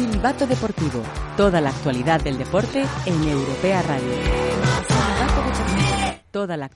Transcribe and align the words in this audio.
Silbato 0.00 0.46
Deportivo. 0.46 1.02
Toda 1.36 1.60
la 1.60 1.68
actualidad 1.68 2.22
del 2.22 2.38
deporte 2.38 2.86
en 3.04 3.28
Europea 3.28 3.82
Radio. 3.82 4.08
Toda 6.30 6.56
la 6.56 6.70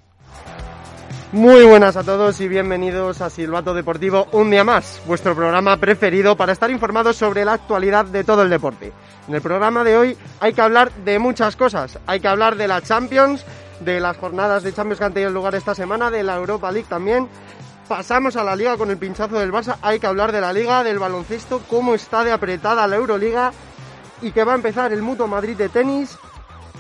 Muy 1.33 1.65
buenas 1.65 1.97
a 1.97 2.05
todos 2.05 2.39
y 2.43 2.49
bienvenidos 2.49 3.23
a 3.23 3.31
Silbato 3.31 3.73
Deportivo 3.73 4.27
un 4.33 4.51
día 4.51 4.63
más, 4.63 5.01
vuestro 5.07 5.35
programa 5.35 5.79
preferido 5.79 6.37
para 6.37 6.53
estar 6.53 6.71
informados 6.71 7.17
sobre 7.17 7.47
la 7.47 7.55
actualidad 7.55 8.05
de 8.05 8.25
todo 8.25 8.43
el 8.43 8.51
deporte. 8.51 8.93
En 9.27 9.35
el 9.35 9.41
programa 9.41 9.85
de 9.85 9.97
hoy 9.97 10.19
hay 10.41 10.53
que 10.53 10.61
hablar 10.61 10.93
de 10.93 11.19
muchas 11.19 11.57
cosas, 11.57 11.99
hay 12.07 12.21
que 12.21 12.29
hablar 12.29 12.57
de 12.57 12.69
la 12.69 12.83
Champions, 12.83 13.43
de 13.81 14.01
las 14.01 14.19
jornadas 14.19 14.65
de 14.65 14.75
Champions 14.75 14.99
que 14.99 15.05
han 15.07 15.15
tenido 15.15 15.31
lugar 15.31 15.55
esta 15.55 15.75
semana, 15.75 16.11
de 16.11 16.25
la 16.25 16.37
Europa 16.37 16.71
League 16.71 16.89
también. 16.91 17.27
Pasamos 17.89 18.35
a 18.37 18.45
la 18.45 18.57
liga 18.57 18.79
con 18.79 18.91
el 18.91 18.97
pinchazo 18.97 19.39
del 19.39 19.53
Barça, 19.53 19.77
hay 19.83 20.01
que 20.01 20.07
hablar 20.07 20.33
de 20.33 20.41
la 20.41 20.55
liga, 20.55 20.83
del 20.83 20.99
baloncesto, 20.99 21.61
cómo 21.69 21.95
está 21.95 22.25
de 22.25 22.33
apretada 22.33 22.87
la 22.87 22.97
Euroliga 22.97 23.53
y 24.23 24.33
que 24.33 24.43
va 24.43 24.53
a 24.53 24.57
empezar 24.57 24.91
el 24.93 25.03
Mutuo 25.03 25.29
Madrid 25.29 25.55
de 25.55 25.69
tenis, 25.69 26.17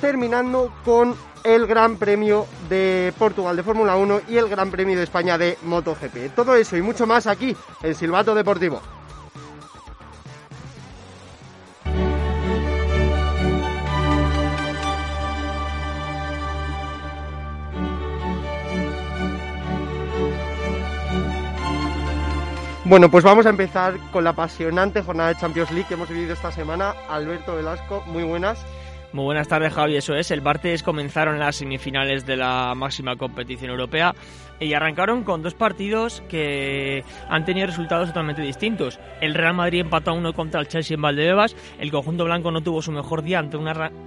terminando 0.00 0.72
con 0.82 1.14
el 1.44 1.66
Gran 1.66 1.98
Premio 1.98 2.46
de 2.70 3.12
Portugal 3.18 3.54
de 3.54 3.62
Fórmula 3.62 3.96
1 3.96 4.22
y 4.28 4.38
el 4.38 4.48
Gran 4.48 4.70
Premio 4.70 4.96
de 4.96 5.02
España 5.02 5.36
de 5.36 5.58
MotoGP. 5.62 6.34
Todo 6.34 6.54
eso 6.54 6.74
y 6.74 6.80
mucho 6.80 7.06
más 7.06 7.26
aquí 7.26 7.54
en 7.82 7.94
Silbato 7.94 8.34
Deportivo. 8.34 8.80
Bueno, 22.86 23.10
pues 23.10 23.24
vamos 23.24 23.46
a 23.46 23.48
empezar 23.48 23.94
con 24.12 24.24
la 24.24 24.30
apasionante 24.30 25.00
jornada 25.00 25.30
de 25.30 25.40
Champions 25.40 25.70
League 25.70 25.86
que 25.88 25.94
hemos 25.94 26.10
vivido 26.10 26.34
esta 26.34 26.52
semana. 26.52 26.94
Alberto 27.08 27.56
Velasco, 27.56 28.04
muy 28.06 28.24
buenas. 28.24 28.62
Muy 29.14 29.24
buenas 29.24 29.48
tardes, 29.48 29.72
Javi. 29.72 29.96
Eso 29.96 30.14
es. 30.14 30.30
El 30.30 30.42
martes 30.42 30.82
comenzaron 30.82 31.38
las 31.38 31.56
semifinales 31.56 32.26
de 32.26 32.36
la 32.36 32.74
máxima 32.74 33.16
competición 33.16 33.70
europea 33.70 34.14
y 34.60 34.74
arrancaron 34.74 35.24
con 35.24 35.42
dos 35.42 35.54
partidos 35.54 36.22
que 36.28 37.04
han 37.30 37.46
tenido 37.46 37.68
resultados 37.68 38.08
totalmente 38.08 38.42
distintos. 38.42 39.00
El 39.22 39.32
Real 39.32 39.54
Madrid 39.54 39.80
empató 39.80 40.10
a 40.10 40.14
uno 40.14 40.34
contra 40.34 40.60
el 40.60 40.68
Chelsea 40.68 40.96
en 40.96 41.00
Valdebebas. 41.00 41.56
El 41.78 41.90
conjunto 41.90 42.24
blanco 42.24 42.50
no 42.50 42.60
tuvo 42.60 42.82
su 42.82 42.92
mejor 42.92 43.22
día 43.22 43.38
ante, 43.38 43.56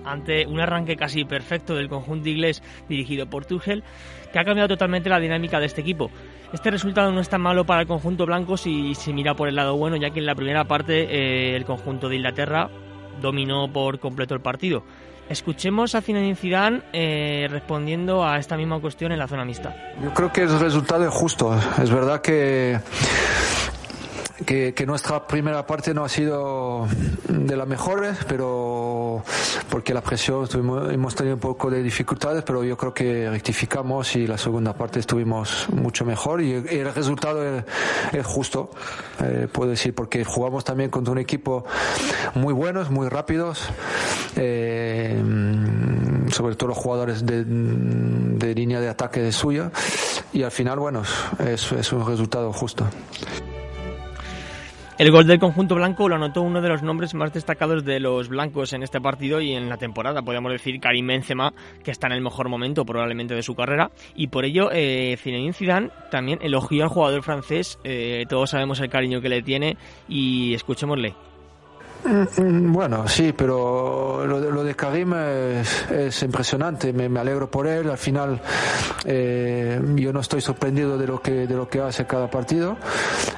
ante 0.06 0.46
un 0.46 0.60
arranque 0.60 0.96
casi 0.96 1.26
perfecto 1.26 1.74
del 1.74 1.90
conjunto 1.90 2.30
inglés 2.30 2.62
dirigido 2.88 3.26
por 3.28 3.46
Tuchel, 3.46 3.84
que 4.32 4.38
ha 4.38 4.46
cambiado 4.46 4.68
totalmente 4.68 5.10
la 5.10 5.20
dinámica 5.20 5.60
de 5.60 5.66
este 5.66 5.82
equipo. 5.82 6.12
Este 6.54 6.72
resultado 6.72 7.12
no 7.12 7.20
es 7.20 7.28
tan 7.28 7.42
malo 7.42 7.66
para 7.66 7.82
el 7.82 7.88
conjunto 7.88 8.26
blanco 8.26 8.56
si 8.56 8.96
se 8.96 9.12
mira 9.12 9.36
por 9.36 9.50
el 9.50 9.56
lado 9.56 9.76
bueno, 9.76 9.98
ya 9.98 10.12
que 10.12 10.20
en 10.20 10.26
la 10.26 10.36
primera 10.36 10.64
parte 10.64 11.04
eh, 11.04 11.56
el 11.56 11.66
conjunto 11.66 12.08
de 12.08 12.16
Inglaterra 12.16 12.70
dominó 13.22 13.72
por 13.72 14.00
completo 14.00 14.34
el 14.34 14.42
partido. 14.42 14.84
Escuchemos 15.30 15.94
a 15.94 16.02
Zinedine 16.02 16.36
Zidane 16.36 16.82
eh, 16.94 17.48
respondiendo 17.50 18.26
a 18.26 18.38
esta 18.38 18.56
misma 18.56 18.80
cuestión 18.80 19.12
en 19.12 19.20
la 19.20 19.28
zona 19.28 19.44
mixta. 19.44 19.76
Yo 20.02 20.14
creo 20.14 20.32
que 20.32 20.44
el 20.44 20.60
resultado 20.60 21.06
es 21.06 21.14
justo. 21.14 21.54
Es 21.82 21.92
verdad 21.92 22.22
que 22.22 22.80
que, 24.46 24.86
nuestra 24.86 25.26
primera 25.26 25.66
parte 25.66 25.94
no 25.94 26.06
ha 26.06 26.10
sido 26.10 26.88
de 27.28 27.58
las 27.58 27.68
mejores, 27.68 28.18
pero 28.28 29.24
porque 29.70 29.94
la 29.94 30.02
presión 30.02 30.48
hemos 30.92 31.16
tenido 31.16 31.36
un 31.36 31.42
poco 31.42 31.70
de 31.70 31.82
dificultades, 31.82 32.44
pero 32.44 32.64
yo 32.64 32.78
creo 32.78 32.94
que 32.94 33.30
rectificamos 33.30 34.16
y 34.16 34.28
la 34.28 34.38
segunda 34.38 34.74
parte 34.74 35.00
estuvimos 35.00 35.68
mucho 35.70 36.06
mejor 36.06 36.42
y 36.42 36.54
el 36.54 36.94
resultado 36.94 37.44
es, 38.14 38.26
justo, 38.26 38.72
eh, 39.22 39.48
puedo 39.52 39.72
decir, 39.72 39.96
porque 39.96 40.24
jugamos 40.24 40.64
también 40.64 40.90
contra 40.90 41.12
un 41.12 41.20
equipo 41.20 41.66
muy 42.36 42.54
buenos, 42.54 42.90
muy 42.90 43.10
rápidos, 43.10 43.64
eh, 44.36 45.20
sobre 46.32 46.56
todo 46.56 46.70
los 46.70 46.78
jugadores 46.78 47.26
de, 47.26 48.54
línea 48.56 48.80
de 48.80 48.90
ataque 48.90 49.20
de 49.20 49.32
suya 49.32 49.72
y 50.32 50.44
al 50.44 50.52
final, 50.52 50.80
bueno, 50.80 51.04
es, 51.40 51.72
es 51.72 51.92
un 51.92 52.08
resultado 52.08 52.54
justo. 52.54 52.88
El 54.98 55.12
gol 55.12 55.28
del 55.28 55.38
conjunto 55.38 55.76
blanco 55.76 56.10
lo 56.10 56.16
anotó 56.16 56.42
uno 56.42 56.60
de 56.60 56.70
los 56.70 56.82
nombres 56.82 57.14
más 57.14 57.32
destacados 57.32 57.86
de 57.86 58.00
los 58.00 58.30
blancos 58.30 58.74
en 58.74 58.82
este 58.82 59.00
partido 59.00 59.40
y 59.40 59.54
en 59.54 59.70
la 59.70 59.78
temporada, 59.78 60.24
podemos 60.24 60.52
decir 60.52 60.80
Karim 60.80 61.06
Benzema, 61.06 61.54
que 61.84 61.92
está 61.92 62.08
en 62.08 62.14
el 62.14 62.22
mejor 62.22 62.50
momento 62.50 62.84
probablemente 62.84 63.36
de 63.36 63.44
su 63.44 63.54
carrera, 63.54 63.92
y 64.16 64.28
por 64.28 64.44
ello 64.44 64.70
eh, 64.72 65.16
Zinedine 65.22 65.54
Zidane 65.54 65.92
también 66.10 66.40
elogió 66.42 66.84
al 66.84 66.90
jugador 66.90 67.22
francés, 67.22 67.78
eh, 67.84 68.26
todos 68.28 68.50
sabemos 68.50 68.80
el 68.80 68.90
cariño 68.90 69.22
que 69.22 69.30
le 69.30 69.44
tiene 69.44 69.78
y 70.10 70.56
escuchémosle. 70.56 71.14
Mm, 72.04 72.42
mm, 72.42 72.74
bueno, 72.74 73.08
sí, 73.08 73.34
pero 73.38 74.26
lo, 74.26 74.64
de 74.64 74.76
Karim 74.76 75.14
es, 75.14 76.24
impresionante. 76.24 76.94
Me, 76.94 77.20
alegro 77.20 77.50
por 77.50 77.68
él. 77.68 77.90
Al 77.90 77.98
final, 77.98 78.40
eh, 79.06 79.80
yo 79.96 80.14
no 80.14 80.22
estoy 80.22 80.42
sorprendido 80.42 80.98
de 80.98 81.08
lo 81.08 81.22
que 81.22 81.48
de 81.48 81.56
lo 81.56 81.68
que 81.68 81.82
hace 81.82 82.06
cada 82.06 82.30
partido, 82.30 82.78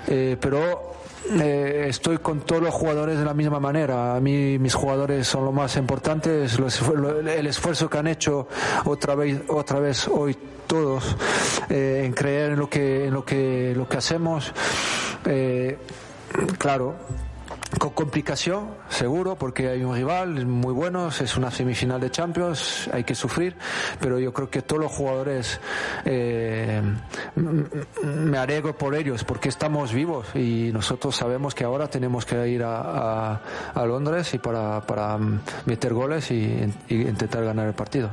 eh, 0.07 0.37
pero 0.39 0.98
eh, 1.31 1.85
estoy 1.87 2.17
con 2.17 2.41
todos 2.41 2.61
los 2.61 2.73
jugadores 2.73 3.19
de 3.19 3.25
la 3.25 3.33
misma 3.33 3.59
manera. 3.59 4.15
A 4.15 4.19
mí 4.19 4.57
mis 4.59 4.73
jugadores 4.73 5.27
son 5.27 5.45
lo 5.45 5.51
más 5.51 5.75
importantes. 5.77 6.57
el 6.57 7.47
esfuerzo 7.47 7.89
que 7.89 7.97
han 7.97 8.07
hecho 8.07 8.47
otra 8.85 9.15
vez, 9.15 9.41
otra 9.47 9.79
vez 9.79 10.07
hoy 10.07 10.37
todos 10.67 11.15
eh, 11.69 12.03
en 12.05 12.13
creer 12.13 12.51
en 12.51 12.59
lo 12.59 12.69
que, 12.69 13.07
en 13.07 13.13
lo 13.13 13.25
que, 13.25 13.73
lo 13.75 13.87
que 13.87 13.97
hacemos. 13.97 14.53
Eh, 15.25 15.77
claro, 16.57 16.95
con 17.77 17.91
complicación, 17.91 18.69
seguro, 18.89 19.35
porque 19.35 19.69
hay 19.69 19.83
un 19.83 19.95
rival 19.95 20.45
muy 20.45 20.73
bueno, 20.73 21.07
es 21.07 21.37
una 21.37 21.51
semifinal 21.51 21.99
de 21.99 22.11
Champions, 22.11 22.89
hay 22.91 23.03
que 23.03 23.15
sufrir, 23.15 23.55
pero 23.99 24.19
yo 24.19 24.33
creo 24.33 24.49
que 24.49 24.61
todos 24.61 24.81
los 24.81 24.91
jugadores 24.91 25.59
eh, 26.05 26.81
me 28.03 28.37
alegro 28.37 28.77
por 28.77 28.95
ellos, 28.95 29.23
porque 29.23 29.49
estamos 29.49 29.93
vivos 29.93 30.27
y 30.35 30.71
nosotros 30.73 31.15
sabemos 31.15 31.55
que 31.55 31.63
ahora 31.63 31.87
tenemos 31.87 32.25
que 32.25 32.47
ir 32.47 32.63
a, 32.63 33.39
Londres 33.75 34.33
y 34.33 34.39
para, 34.39 35.17
meter 35.65 35.93
goles 35.93 36.31
y, 36.31 36.71
intentar 36.89 37.43
ganar 37.43 37.67
el 37.67 37.73
partido. 37.73 38.09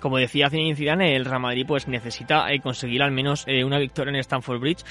Como 0.00 0.18
decía 0.18 0.48
Zinedine 0.48 0.76
Zidane, 0.76 1.16
el 1.16 1.24
Real 1.24 1.40
Madrid 1.40 1.64
pues 1.66 1.88
necesita 1.88 2.52
eh, 2.52 2.60
conseguir 2.60 3.02
al 3.02 3.10
menos 3.10 3.44
eh, 3.46 3.64
una 3.64 3.78
victoria 3.78 4.10
en 4.10 4.16
Stamford 4.20 4.60
Bridge 4.60 4.84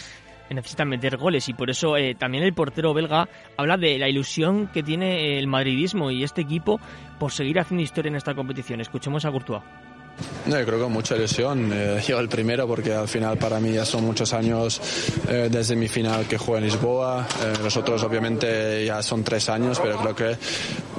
necesitan 0.56 0.88
meter 0.90 1.18
goles 1.18 1.50
y 1.50 1.54
por 1.54 1.70
eso 1.70 1.98
eh, 1.98 2.16
también 2.16 2.44
el 2.44 2.54
portero 2.54 2.94
belga 2.94 3.28
habla 3.58 3.78
de 3.78 3.98
la 3.98 4.10
ilusión 4.10 4.68
que 4.68 4.84
tiene 4.84 5.38
el 5.38 5.48
madridismo 5.48 6.12
y 6.12 6.24
este 6.24 6.42
equipo 6.42 6.80
por 7.20 7.32
seguir 7.32 7.60
haciendo 7.60 7.84
historia 7.84 8.10
en 8.10 8.16
esta 8.16 8.36
competición. 8.36 8.82
Escuchemos 8.82 9.26
a 9.26 9.32
Courtois. 9.32 9.64
No, 10.48 10.58
yo 10.58 10.66
creo 10.66 10.80
que 10.80 10.88
mucha 10.88 11.16
ilusión. 11.16 11.70
Eh, 11.72 12.02
yo 12.08 12.20
el 12.20 12.28
primero 12.28 12.68
porque 12.68 12.92
al 12.92 13.08
final 13.08 13.38
para 13.38 13.60
mí 13.60 13.72
ya 13.72 13.86
son 13.86 14.04
muchos 14.04 14.34
años 14.34 14.82
eh, 15.30 15.48
desde 15.52 15.76
mi 15.76 15.88
final 15.88 16.26
que 16.26 16.40
jugué 16.40 16.58
en 16.58 16.64
Lisboa. 16.64 17.28
nosotros 17.62 18.02
obviamente 18.04 18.84
ya 18.84 19.04
son 19.04 19.24
tres 19.24 19.48
años, 19.50 19.80
pero 19.80 19.98
creo 20.00 20.16
que 20.16 20.38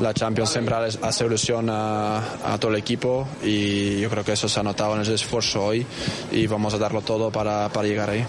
la 0.00 0.14
Champions 0.14 0.50
siempre 0.50 0.76
hace 0.76 1.26
ilusión 1.26 1.68
a, 1.68 2.18
a, 2.44 2.58
todo 2.58 2.70
el 2.70 2.78
equipo 2.78 3.26
y 3.42 4.00
yo 4.00 4.08
creo 4.08 4.22
que 4.22 4.32
eso 4.32 4.48
se 4.48 4.60
ha 4.60 4.62
notado 4.62 4.94
en 4.94 5.00
el 5.00 5.12
esfuerzo 5.12 5.64
hoy 5.64 5.84
y 6.30 6.46
vamos 6.46 6.74
a 6.74 6.78
darlo 6.78 7.00
todo 7.00 7.32
para, 7.32 7.68
para 7.70 7.88
llegar 7.88 8.10
ahí. 8.10 8.24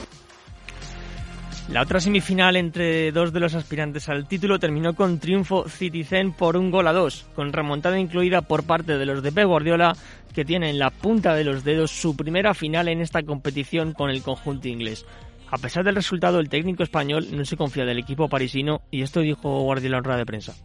La 1.72 1.84
otra 1.84 2.00
semifinal 2.00 2.56
entre 2.56 3.12
dos 3.12 3.32
de 3.32 3.40
los 3.40 3.54
aspirantes 3.54 4.10
al 4.10 4.28
título 4.28 4.58
terminó 4.58 4.96
con 4.96 5.20
triunfo 5.20 5.70
Citizen 5.70 6.32
por 6.32 6.58
un 6.58 6.72
gol 6.72 6.88
a 6.88 6.94
dos, 6.94 7.28
con 7.36 7.54
remontada 7.54 8.00
incluida 8.00 8.42
por 8.42 8.64
parte 8.64 8.98
de 8.98 9.06
los 9.06 9.22
de 9.22 9.32
Pep 9.32 9.46
Guardiola, 9.46 9.96
que 10.34 10.46
tienen 10.46 10.72
en 10.72 10.80
la 10.80 10.90
punta 10.90 11.36
de 11.36 11.44
los 11.44 11.64
dedos 11.64 11.92
su 11.92 12.16
primera 12.16 12.56
final 12.56 12.88
en 12.88 13.02
esta 13.02 13.22
competición 13.22 13.94
con 13.94 14.10
el 14.10 14.24
conjunto 14.24 14.68
inglés. 14.68 15.06
A 15.52 15.60
pesar 15.60 15.84
del 15.84 15.94
resultado, 15.94 16.40
el 16.40 16.50
técnico 16.50 16.82
español 16.82 17.28
no 17.32 17.46
se 17.46 17.56
confía 17.56 17.86
del 17.86 18.00
equipo 18.00 18.28
parisino 18.28 18.82
y 18.90 19.04
esto 19.04 19.20
dijo 19.20 19.62
Guardiola 19.62 20.00
en 20.00 20.04
rueda 20.04 20.18
de 20.18 20.26
prensa. 20.26 20.56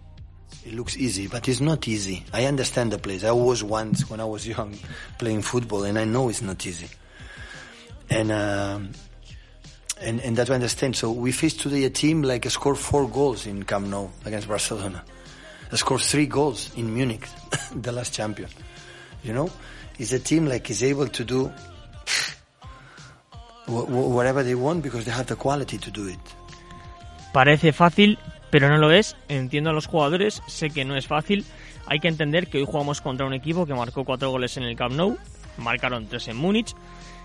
It 0.64 0.72
looks 0.72 0.96
easy, 0.96 1.28
but 1.28 1.46
it's 1.46 1.60
not 1.60 1.86
easy. 1.86 2.24
I 2.32 2.46
understand 2.46 2.90
the 2.90 2.98
place. 2.98 3.26
I 3.26 3.32
was 3.32 3.62
once 3.62 4.06
when 4.08 4.20
I 4.20 4.24
was 4.24 4.46
young 4.46 4.72
playing 5.18 5.42
football 5.42 5.84
and 5.84 5.98
I 5.98 6.04
know 6.06 6.30
it's 6.30 6.42
not 6.42 6.64
easy. 6.64 6.86
and 8.10 8.30
um, 8.30 8.90
and 10.00 10.20
and 10.20 10.36
that 10.36 10.48
we 10.48 10.54
understand. 10.54 10.96
So 10.96 11.10
we 11.10 11.32
faced 11.32 11.60
today 11.60 11.84
a 11.84 11.90
team 11.90 12.22
like 12.22 12.48
scored 12.50 12.78
four 12.78 13.08
goals 13.08 13.46
in 13.46 13.62
Camp 13.64 13.86
Nou 13.86 14.08
against 14.24 14.48
Barcelona, 14.48 15.04
scored 15.72 16.02
three 16.02 16.26
goals 16.26 16.70
in 16.76 16.92
Munich, 16.94 17.28
the 17.74 17.92
last 17.92 18.12
champion. 18.12 18.48
You 19.22 19.32
know, 19.32 19.50
it's 19.98 20.12
a 20.12 20.18
team 20.18 20.46
like 20.46 20.70
is 20.70 20.82
able 20.82 21.08
to 21.08 21.24
do 21.24 21.52
whatever 23.66 24.42
they 24.42 24.54
want 24.54 24.82
because 24.82 25.04
they 25.04 25.10
have 25.10 25.26
the 25.26 25.36
quality 25.36 25.78
to 25.78 25.90
do 25.90 26.08
it. 26.08 26.18
Parece 27.32 27.72
fácil, 27.72 28.18
pero 28.50 28.68
no 28.68 28.78
lo 28.78 28.92
es. 28.92 29.16
Entiendo 29.28 29.70
a 29.70 29.72
los 29.72 29.86
jugadores, 29.86 30.42
sé 30.46 30.70
que 30.70 30.84
no 30.84 30.96
es 30.96 31.06
fácil. 31.06 31.44
Hay 31.86 32.00
que 32.00 32.08
entender 32.08 32.48
que 32.48 32.58
hoy 32.58 32.64
jugamos 32.66 33.00
contra 33.00 33.26
un 33.26 33.34
equipo 33.34 33.66
que 33.66 33.74
marcó 33.74 34.04
cuatro 34.04 34.30
goles 34.30 34.56
en 34.56 34.62
el 34.62 34.76
Camp 34.76 34.94
Nou, 34.94 35.18
marcaron 35.58 36.06
tres 36.06 36.28
en 36.28 36.36
Múnich. 36.36 36.74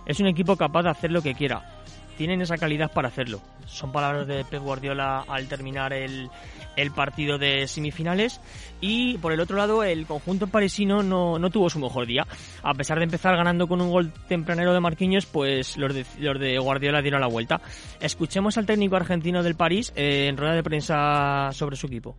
Es 0.06 0.19
un 0.19 0.27
equipo 0.27 0.56
capaz 0.56 0.83
de 0.83 0.89
hacer 0.89 1.12
lo 1.12 1.21
que 1.21 1.36
quiera. 1.36 1.79
Tienen 2.19 2.42
esa 2.42 2.57
calidad 2.57 2.92
para 2.92 3.07
hacerlo. 3.07 3.39
Son 3.66 3.94
palabras 3.94 4.27
de 4.27 4.44
Pep 4.44 4.62
Guardiola 4.62 5.24
al 5.25 5.48
terminar 5.48 5.94
el, 5.94 6.30
el 6.75 6.92
partido 6.92 7.38
de 7.38 7.66
semifinales. 7.66 8.42
Y 8.81 9.18
por 9.19 9.31
el 9.31 9.39
otro 9.39 9.56
lado, 9.56 9.86
el 9.86 10.06
conjunto 10.06 10.48
parisino 10.48 11.01
no, 11.01 11.39
no, 11.39 11.50
tuvo 11.50 11.69
su 11.69 11.80
mejor 11.80 12.06
día. 12.06 12.27
A 12.62 12.74
pesar 12.74 12.98
de 12.98 13.06
empezar 13.06 13.38
ganando 13.38 13.69
con 13.69 13.80
un 13.80 13.89
gol 13.89 14.12
tempranero 14.27 14.74
de 14.74 14.81
Marquinhos, 14.81 15.27
pues 15.27 15.77
los 15.77 15.94
de, 15.94 16.06
los 16.18 16.38
de 16.38 16.60
Guardiola 16.60 17.01
dieron 17.01 17.21
la 17.21 17.27
vuelta. 17.27 17.62
Escuchemos 18.01 18.57
al 18.57 18.66
técnico 18.66 18.98
argentino 18.98 19.42
del 19.42 19.56
París 19.56 19.94
eh, 19.95 20.27
en 20.27 20.36
rueda 20.36 20.56
de 20.56 20.63
prensa 20.63 21.54
sobre 21.54 21.77
su 21.77 21.88
equipo. 21.88 22.18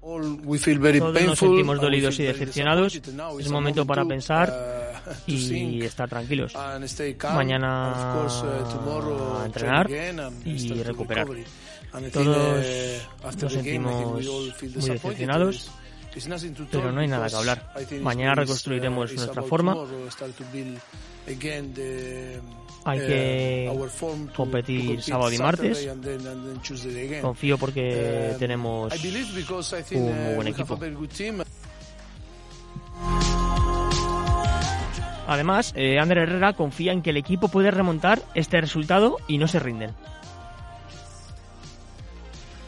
Todos 0.00 1.26
nos 1.26 1.38
sentimos 1.40 1.80
dolidos 1.80 2.20
y 2.20 2.22
decepcionados. 2.22 2.94
Es 3.40 3.50
momento 3.50 3.84
para 3.84 4.04
pensar 4.04 4.79
y 5.26 5.82
estar 5.82 6.08
tranquilos. 6.08 6.54
Mañana 7.34 8.14
a 9.42 9.46
entrenar 9.46 9.90
y 10.44 10.82
recuperar. 10.82 11.26
Todos 12.12 12.64
nos 13.42 13.52
sentimos 13.52 14.12
muy 14.12 14.52
decepcionados, 14.60 15.70
pero 16.70 16.92
no 16.92 17.00
hay 17.00 17.08
nada 17.08 17.28
que 17.28 17.36
hablar. 17.36 17.72
Mañana 18.00 18.34
reconstruiremos 18.34 19.12
nuestra 19.12 19.42
forma. 19.42 19.76
Hay 22.84 22.98
que 22.98 23.70
competir 24.34 25.02
sábado 25.02 25.32
y 25.32 25.38
martes. 25.38 25.88
Confío 27.20 27.58
porque 27.58 28.34
tenemos 28.38 28.92
un 29.92 30.24
muy 30.24 30.34
buen 30.34 30.48
equipo. 30.48 30.78
Además, 35.30 35.72
eh, 35.76 35.94
Herrera 35.94 36.54
confía 36.54 36.90
en 36.90 37.02
que 37.02 37.10
el 37.10 37.16
equipo 37.16 37.46
puede 37.46 37.70
remontar 37.70 38.20
este 38.34 38.60
resultado 38.60 39.16
y 39.28 39.38
no 39.38 39.46
se 39.46 39.60
rinden 39.60 39.94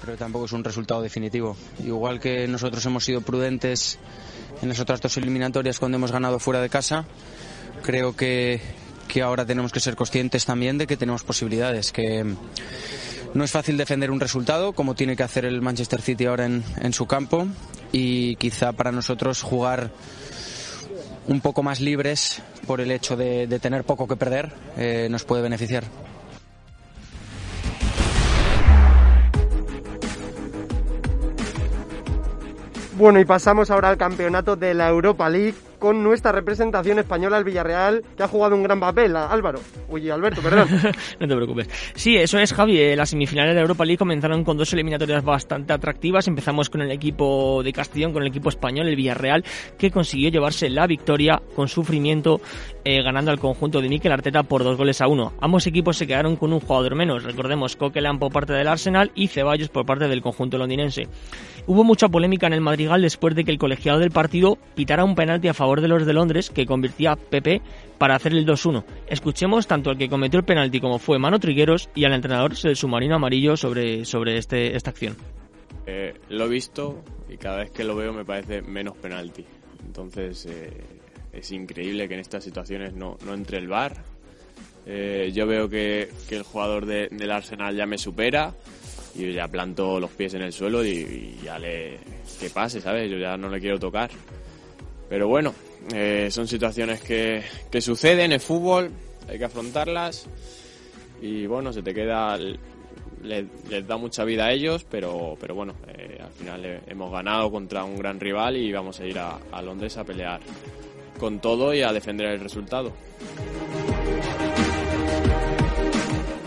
pero 0.01 0.17
tampoco 0.17 0.47
es 0.47 0.53
un 0.53 0.65
resultado 0.65 1.01
definitivo. 1.01 1.57
Igual 1.85 2.19
que 2.19 2.49
nosotros 2.49 2.85
hemos 2.87 3.05
sido 3.05 3.21
prudentes 3.21 4.01
en 4.61 4.69
las 4.69 4.81
otras 4.81 5.01
dos 5.01 5.17
eliminatorias 5.17 5.79
cuando 5.79 5.97
hemos 5.97 6.11
ganado 6.11 6.41
fuera 6.41 6.61
de 6.61 6.69
casa, 6.69 7.05
creo 7.85 8.17
que, 8.17 8.61
que 9.07 9.23
ahora 9.23 9.47
tenemos 9.47 9.71
que 9.71 9.79
ser 9.79 9.95
conscientes 9.95 10.45
también 10.45 10.77
de 10.77 10.89
que 10.89 10.97
tenemos 10.97 11.23
posibilidades, 11.23 11.93
que 11.93 12.35
no 13.33 13.45
es 13.45 13.51
fácil 13.53 13.77
defender 13.77 14.11
un 14.11 14.19
resultado 14.19 14.73
como 14.73 14.97
tiene 14.97 15.15
que 15.15 15.23
hacer 15.23 15.45
el 15.45 15.63
Manchester 15.63 16.03
City 16.03 16.27
ahora 16.27 16.47
en, 16.47 16.65
en 16.81 16.93
su 16.93 17.07
campo 17.07 17.47
y 17.93 18.35
quizá 18.37 18.73
para 18.73 18.91
nosotros 18.91 19.41
jugar 19.41 19.93
un 21.29 21.41
poco 21.41 21.63
más 21.63 21.81
libres 21.81 22.43
por 22.67 22.81
el 22.81 22.91
hecho 22.91 23.17
de, 23.17 23.47
tener 23.61 23.85
poco 23.85 24.07
que 24.07 24.17
perder 24.17 24.53
eh, 24.77 25.09
nos 25.11 25.25
puede 25.25 25.43
beneficiar. 25.43 25.85
Bueno, 32.97 33.19
y 33.19 33.25
pasamos 33.25 33.71
ahora 33.71 33.89
al 33.89 33.97
campeonato 33.97 34.55
de 34.55 34.75
la 34.75 34.89
Europa 34.89 35.29
League 35.29 35.55
con 35.83 36.01
nuestra 36.01 36.31
representación 36.31 37.01
española, 37.01 37.39
el 37.39 37.43
Villarreal, 37.43 38.05
que 38.17 38.23
ha 38.23 38.29
jugado 38.29 38.55
un 38.55 38.63
gran 38.63 38.79
papel. 38.79 39.17
Álvaro, 39.17 39.59
uy, 39.89 40.09
Alberto, 40.11 40.41
perdón. 40.41 40.69
no 41.19 41.27
te 41.27 41.35
preocupes. 41.35 41.69
Sí, 41.97 42.15
eso 42.15 42.39
es, 42.39 42.53
Javi. 42.53 42.79
Eh, 42.79 42.95
las 42.95 43.11
semifinales 43.11 43.57
de 43.57 43.63
Europa 43.63 43.85
League 43.85 43.99
comenzaron 43.99 44.45
con 44.45 44.57
dos 44.57 44.73
eliminatorias 44.73 45.25
bastante 45.25 45.73
atractivas. 45.73 46.29
Empezamos 46.29 46.71
con 46.71 46.83
el 46.83 46.93
equipo 46.93 47.65
de 47.65 47.73
Castellón, 47.73 48.13
con 48.13 48.23
el 48.23 48.29
equipo 48.29 48.49
español, 48.49 48.87
el 48.87 48.95
Villarreal, 48.95 49.45
que 49.77 49.91
consiguió 49.91 50.31
llevarse 50.31 50.71
la 50.71 50.87
victoria 50.87 51.43
con 51.57 51.67
sufrimiento, 51.67 52.41
eh, 52.85 53.03
ganando 53.03 53.33
al 53.33 53.41
conjunto 53.41 53.81
de 53.81 53.89
Mikel 53.89 54.13
Arteta 54.13 54.45
por 54.45 54.63
dos 54.63 54.77
goles 54.77 55.01
a 55.01 55.09
uno. 55.09 55.33
Ambos 55.41 55.67
equipos 55.67 55.97
se 55.97 56.07
quedaron 56.07 56.37
con 56.37 56.53
un 56.53 56.61
jugador 56.61 56.95
menos. 56.95 57.25
Recordemos, 57.25 57.75
Coquelin 57.75 58.21
por 58.21 58.33
parte 58.33 58.53
del 58.53 58.69
Arsenal 58.69 59.11
y 59.17 59.27
Ceballos 59.27 59.69
por 59.69 59.85
parte 59.85 60.07
del 60.07 60.23
conjunto 60.23 60.59
londinense. 60.59 61.09
Hubo 61.65 61.85
mucha 61.85 62.09
polémica 62.09 62.49
en 62.49 62.55
el 62.55 62.61
Madrigal 62.61 63.03
después 63.03 63.37
de 63.37 63.45
que 63.45 63.53
el 63.53 63.59
colegiado 63.59 64.01
del 64.01 64.11
partido 64.11 64.59
pitara 64.75 65.05
un 65.05 65.15
penalti 65.15 65.47
a 65.47 65.55
favor 65.55 65.81
de 65.81 65.87
los 65.87 66.05
de 66.05 66.13
Londres 66.13 66.51
que 66.51 66.67
convirtía 66.67 67.13
a 67.13 67.17
Pepe 67.17 67.63
para 67.99 68.17
hacer 68.17 68.33
el 68.33 68.45
2-1. 68.45 68.85
Escuchemos 69.07 69.69
tanto 69.69 69.91
al 69.91 69.97
que 69.97 70.09
cometió 70.09 70.41
el 70.41 70.45
penalti 70.45 70.81
como 70.81 70.99
fue 70.99 71.21
Mano 71.21 71.39
Trigueros 71.39 71.89
y 71.95 72.05
al 72.05 72.15
entrenador 72.15 72.57
del 72.57 72.75
submarino 72.75 73.15
amarillo 73.15 73.57
sobre, 73.57 74.05
sobre 74.05 74.39
este, 74.39 74.77
esta 74.77 74.91
acción. 74.91 75.17
Eh, 75.87 76.15
lo 76.31 76.47
he 76.47 76.49
visto 76.49 77.03
y 77.29 77.37
cada 77.37 77.59
vez 77.59 77.71
que 77.71 77.85
lo 77.85 77.95
veo 77.95 78.13
me 78.13 78.25
parece 78.25 78.61
menos 78.63 78.97
penalti. 78.97 79.45
Entonces 79.87 80.47
eh, 80.47 80.73
es 81.33 81.53
increíble 81.53 82.09
que 82.09 82.15
en 82.15 82.21
estas 82.21 82.43
situaciones 82.43 82.93
no, 82.95 83.19
no 83.25 83.35
entre 83.35 83.59
el 83.59 83.69
VAR. 83.69 84.03
Eh, 84.85 85.31
yo 85.33 85.47
veo 85.47 85.69
que, 85.69 86.09
el 86.31 86.43
jugador 86.43 86.87
de, 86.87 87.07
del 87.09 87.31
Arsenal 87.31 87.77
ya 87.77 87.87
me 87.87 87.99
supera 87.99 88.53
yo 89.15 89.29
ya 89.29 89.49
planto 89.49 90.01
los 90.01 90.11
pies 90.11 90.35
en 90.35 90.43
el 90.43 90.53
suelo 90.53 90.85
y, 90.85 90.91
y 90.91 91.41
ya 91.45 91.59
le 91.59 91.99
que 92.39 92.51
pase, 92.51 92.81
¿sabes? 92.81 93.11
Yo 93.11 93.19
ya 93.19 93.37
no 93.37 93.49
le 93.49 93.61
quiero 93.61 93.79
tocar. 93.79 94.11
Pero 95.09 95.29
bueno, 95.29 95.55
eh, 95.95 96.29
son 96.31 96.49
situaciones 96.49 97.03
que, 97.03 97.43
que 97.71 97.81
suceden 97.81 98.33
en 98.33 98.41
fútbol, 98.41 98.91
hay 99.29 99.39
que 99.39 99.45
afrontarlas 99.45 100.27
y 101.21 101.47
bueno, 101.47 101.73
se 101.73 101.83
te 101.83 101.93
queda, 101.93 102.39
les, 103.23 103.87
da 103.87 103.97
mucha 103.97 104.25
vida 104.25 104.47
a 104.47 104.53
ellos, 104.53 104.85
pero, 104.91 105.37
pero 105.41 105.55
bueno, 105.55 105.75
eh, 105.89 106.19
al 106.21 106.33
final 106.33 106.83
hemos 106.87 107.13
ganado 107.13 107.51
contra 107.51 107.85
un 107.85 107.97
gran 107.97 108.19
rival 108.19 108.57
y 108.57 108.73
vamos 108.73 109.01
a 109.01 109.07
ir 109.07 109.19
a, 109.19 109.39
Londres 109.63 109.97
a 109.99 110.05
pelear 110.05 110.41
con 111.21 111.41
todo 111.41 111.75
y 111.75 111.83
a 111.83 111.93
defender 111.93 112.29
el 112.29 112.41
resultado. 112.41 112.93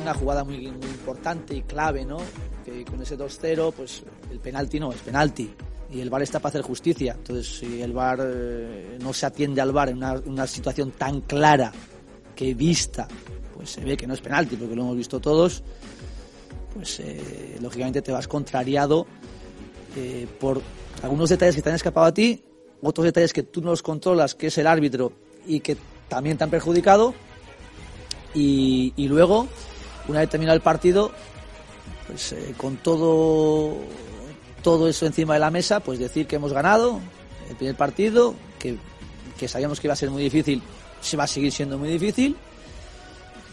Una 0.02 0.14
jugada 0.14 0.44
muy, 0.44 0.58
muy 0.58 0.88
importante 0.88 1.56
y 1.56 1.62
clave, 1.62 2.04
¿no? 2.04 2.18
Con 2.84 3.02
ese 3.02 3.18
2-0, 3.18 3.74
pues 3.74 4.04
el 4.32 4.40
penalti 4.40 4.80
no, 4.80 4.92
es 4.92 5.00
penalti 5.00 5.50
y 5.92 6.02
el 6.02 6.10
VAR 6.10 6.24
está 6.24 6.40
para 6.40 6.50
hacer 6.50 6.62
justicia. 6.62 7.16
Entonces, 7.18 7.60
si 7.60 7.82
el 7.82 7.94
VAR 7.94 8.20
eh, 8.22 8.98
no 9.02 9.14
se 9.14 9.26
atiende 9.26 9.62
al 9.62 9.72
VAR 9.72 9.90
en 9.90 10.04
una, 10.04 10.48
situación 10.48 10.92
tan 10.92 11.22
clara 11.22 11.72
que 12.36 12.54
vista, 12.54 13.08
pues 13.56 13.70
se 13.70 13.82
ve 13.82 13.96
que 13.96 14.08
no 14.08 14.14
es 14.14 14.22
penalti, 14.22 14.56
porque 14.56 14.76
lo 14.76 14.82
hemos 14.82 14.98
visto 14.98 15.20
todos, 15.20 15.64
pues 16.74 17.00
eh, 17.00 17.58
lógicamente 17.62 18.02
te 18.02 18.12
vas 18.12 18.28
contrariado 18.28 19.08
eh, 19.96 20.28
por 20.40 20.62
algunos 21.02 21.30
detalles 21.30 21.56
que 21.56 21.62
te 21.62 21.70
han 21.70 21.76
escapado 21.76 22.08
a 22.08 22.14
ti, 22.14 22.44
otros 22.82 23.06
detalles 23.06 23.32
que 23.32 23.44
tú 23.44 23.62
no 23.62 23.70
los 23.70 23.82
controlas, 23.82 24.36
que 24.36 24.48
es 24.48 24.58
el 24.58 24.68
árbitro 24.68 25.14
y 25.48 25.62
que 25.62 25.78
también 26.10 26.38
te 26.38 26.44
han 26.44 26.50
perjudicado. 26.50 27.14
Y, 28.34 28.92
y 28.98 29.08
luego, 29.08 29.48
una 30.10 30.20
vez 30.20 30.30
terminado 30.30 30.58
el 30.58 30.62
partido, 30.62 31.12
pues 32.08 32.36
con 32.58 32.78
todo 32.78 33.78
todo 34.66 34.90
eso 34.90 35.06
encima 35.06 35.36
de 35.36 35.40
la 35.40 35.52
mesa, 35.52 35.80
pues 35.80 36.00
decir 36.00 36.26
que 36.26 36.38
hemos 36.38 36.52
ganado 36.52 37.00
el 37.52 37.56
primer 37.56 37.76
partido, 37.76 38.34
que, 38.58 39.48
sabíamos 39.48 39.80
que 39.80 39.86
iba 39.86 39.94
a 39.94 39.96
ser 39.96 40.10
muy 40.10 40.24
difícil, 40.24 40.60
se 41.02 41.16
va 41.16 41.26
a 41.26 41.28
seguir 41.28 41.52
siendo 41.52 41.78
muy 41.78 41.88
difícil. 41.88 42.36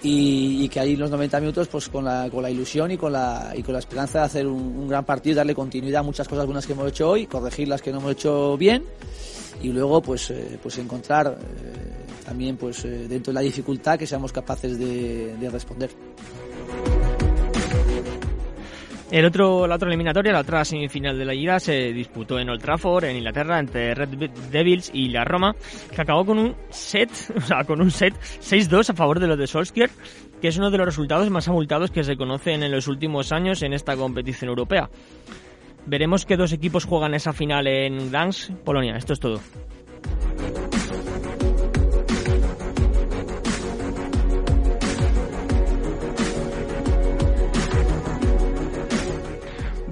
Y, 0.04 0.68
que 0.70 0.80
ahí 0.80 0.96
los 0.96 1.10
90 1.10 1.38
minutos 1.38 1.68
pues 1.68 1.88
con 1.90 2.06
la, 2.06 2.28
con 2.30 2.42
la 2.42 2.50
ilusión 2.50 2.90
y 2.90 2.96
con 2.96 3.12
la, 3.12 3.52
y 3.54 3.62
con 3.62 3.74
la 3.74 3.78
esperanza 3.78 4.20
de 4.20 4.24
hacer 4.24 4.46
un, 4.46 4.88
gran 4.88 5.04
partido, 5.04 5.36
darle 5.36 5.54
continuidad 5.54 6.00
a 6.00 6.02
muchas 6.02 6.26
cosas 6.26 6.46
buenas 6.46 6.66
que 6.66 6.72
hemos 6.72 6.88
hecho 6.88 7.10
hoy, 7.10 7.26
corregir 7.26 7.68
las 7.68 7.82
que 7.82 7.92
no 7.92 7.98
hemos 7.98 8.12
hecho 8.12 8.56
bien 8.56 8.82
y 9.62 9.68
luego 9.68 10.00
pues, 10.00 10.30
eh, 10.30 10.58
pues 10.60 10.78
encontrar 10.78 11.38
eh, 11.38 12.24
también 12.24 12.56
pues 12.56 12.86
eh, 12.86 13.06
dentro 13.06 13.32
de 13.32 13.34
la 13.34 13.42
dificultad 13.42 13.98
que 13.98 14.06
seamos 14.06 14.32
capaces 14.32 14.78
de 14.78 15.48
responder. 15.52 15.90
El 19.12 19.26
otro, 19.26 19.66
la 19.66 19.74
otra 19.74 19.88
eliminatoria, 19.88 20.32
la 20.32 20.40
otra 20.40 20.64
semifinal 20.64 21.18
de 21.18 21.26
la 21.26 21.34
Liga, 21.34 21.60
se 21.60 21.92
disputó 21.92 22.38
en 22.38 22.48
Old 22.48 22.62
Trafford, 22.62 23.04
en 23.04 23.16
Inglaterra, 23.18 23.58
entre 23.58 23.94
Red 23.94 24.08
Devils 24.50 24.90
y 24.94 25.10
la 25.10 25.22
Roma, 25.22 25.54
que 25.94 26.00
acabó 26.00 26.24
con 26.24 26.38
un 26.38 26.56
set, 26.70 27.10
o 27.36 27.40
sea, 27.42 27.64
con 27.64 27.82
un 27.82 27.90
set 27.90 28.14
6-2 28.14 28.88
a 28.88 28.94
favor 28.94 29.20
de 29.20 29.26
los 29.26 29.36
de 29.36 29.46
Solskjaer, 29.46 29.90
que 30.40 30.48
es 30.48 30.56
uno 30.56 30.70
de 30.70 30.78
los 30.78 30.86
resultados 30.86 31.28
más 31.28 31.46
abultados 31.46 31.90
que 31.90 32.04
se 32.04 32.16
conocen 32.16 32.62
en 32.62 32.72
los 32.72 32.88
últimos 32.88 33.32
años 33.32 33.62
en 33.62 33.74
esta 33.74 33.96
competición 33.96 34.48
europea. 34.48 34.88
Veremos 35.84 36.24
que 36.24 36.38
dos 36.38 36.54
equipos 36.54 36.86
juegan 36.86 37.12
esa 37.12 37.34
final 37.34 37.66
en 37.66 38.10
Gdansk, 38.10 38.50
Polonia. 38.64 38.96
Esto 38.96 39.12
es 39.12 39.20
todo. 39.20 39.40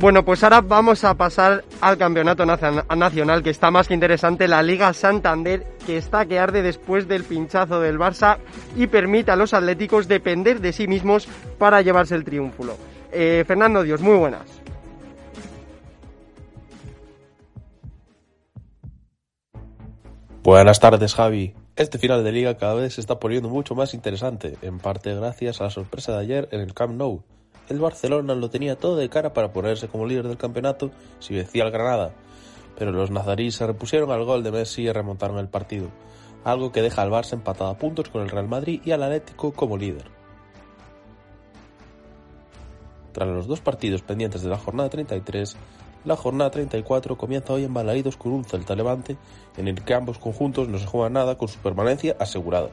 Bueno, 0.00 0.25
pues 0.25 0.42
ahora 0.42 0.62
vamos 0.62 1.04
a 1.04 1.12
pasar 1.12 1.62
al 1.83 1.99
campeonato 1.99 2.47
nacional, 2.47 3.42
que 3.42 3.50
está 3.50 3.71
más 3.71 3.87
que 3.87 3.92
interesante, 3.92 4.49
la 4.49 4.62
Liga 4.62 4.95
Santander, 4.95 5.66
que 5.85 5.99
está 5.99 6.25
que 6.25 6.38
arde 6.38 6.62
después 6.62 7.07
del 7.07 7.23
pinchazo 7.23 7.83
del 7.83 7.99
Barça 7.99 8.38
y 8.75 8.87
permite 8.87 9.30
a 9.30 9.37
los 9.37 9.52
atléticos 9.52 10.09
depender 10.09 10.62
de 10.62 10.73
sí 10.73 10.88
mismos 10.88 11.28
para 11.59 11.83
llevarse 11.83 12.14
el 12.14 12.25
triunfo. 12.25 12.64
Eh, 13.12 13.45
Fernando 13.47 13.83
Dios, 13.83 14.00
muy 14.00 14.16
buenas. 14.16 14.47
Buenas 20.42 20.80
tardes, 20.80 21.14
Javi. 21.14 21.52
Este 21.76 21.99
final 21.99 22.25
de 22.25 22.33
liga 22.33 22.57
cada 22.57 22.73
vez 22.73 22.95
se 22.95 23.02
está 23.02 23.21
poniendo 23.21 23.50
mucho 23.50 23.75
más 23.75 23.92
interesante, 23.92 24.57
en 24.62 24.78
parte 24.78 25.14
gracias 25.14 25.61
a 25.61 25.64
la 25.64 25.71
sorpresa 25.71 26.12
de 26.12 26.21
ayer 26.21 26.49
en 26.52 26.61
el 26.61 26.73
Camp 26.73 26.95
Nou 26.95 27.23
el 27.70 27.80
Barcelona 27.80 28.34
lo 28.34 28.50
tenía 28.50 28.76
todo 28.76 28.96
de 28.96 29.08
cara 29.08 29.32
para 29.32 29.52
ponerse 29.52 29.88
como 29.88 30.06
líder 30.06 30.28
del 30.28 30.36
campeonato 30.36 30.90
si 31.18 31.34
vencía 31.34 31.64
al 31.64 31.70
Granada, 31.70 32.12
pero 32.76 32.92
los 32.92 33.10
nazaríes 33.10 33.54
se 33.54 33.66
repusieron 33.66 34.10
al 34.10 34.24
gol 34.24 34.42
de 34.42 34.50
Messi 34.50 34.82
y 34.82 34.92
remontaron 34.92 35.38
el 35.38 35.48
partido, 35.48 35.88
algo 36.44 36.72
que 36.72 36.82
deja 36.82 37.02
al 37.02 37.10
Barça 37.10 37.34
empatado 37.34 37.70
a 37.70 37.78
puntos 37.78 38.08
con 38.08 38.22
el 38.22 38.30
Real 38.30 38.48
Madrid 38.48 38.80
y 38.84 38.90
al 38.90 39.02
Atlético 39.02 39.52
como 39.52 39.76
líder. 39.76 40.04
Tras 43.12 43.28
los 43.28 43.46
dos 43.46 43.60
partidos 43.60 44.02
pendientes 44.02 44.42
de 44.42 44.48
la 44.48 44.58
jornada 44.58 44.88
33, 44.88 45.56
la 46.04 46.16
jornada 46.16 46.50
34 46.50 47.18
comienza 47.18 47.52
hoy 47.52 47.64
en 47.64 47.74
Balaídos 47.74 48.16
con 48.16 48.32
un 48.32 48.44
Celta 48.44 48.74
Levante 48.74 49.16
en 49.56 49.68
el 49.68 49.84
que 49.84 49.94
ambos 49.94 50.18
conjuntos 50.18 50.68
no 50.68 50.78
se 50.78 50.86
juegan 50.86 51.12
nada 51.12 51.36
con 51.36 51.48
su 51.48 51.58
permanencia 51.58 52.16
asegurada. 52.18 52.70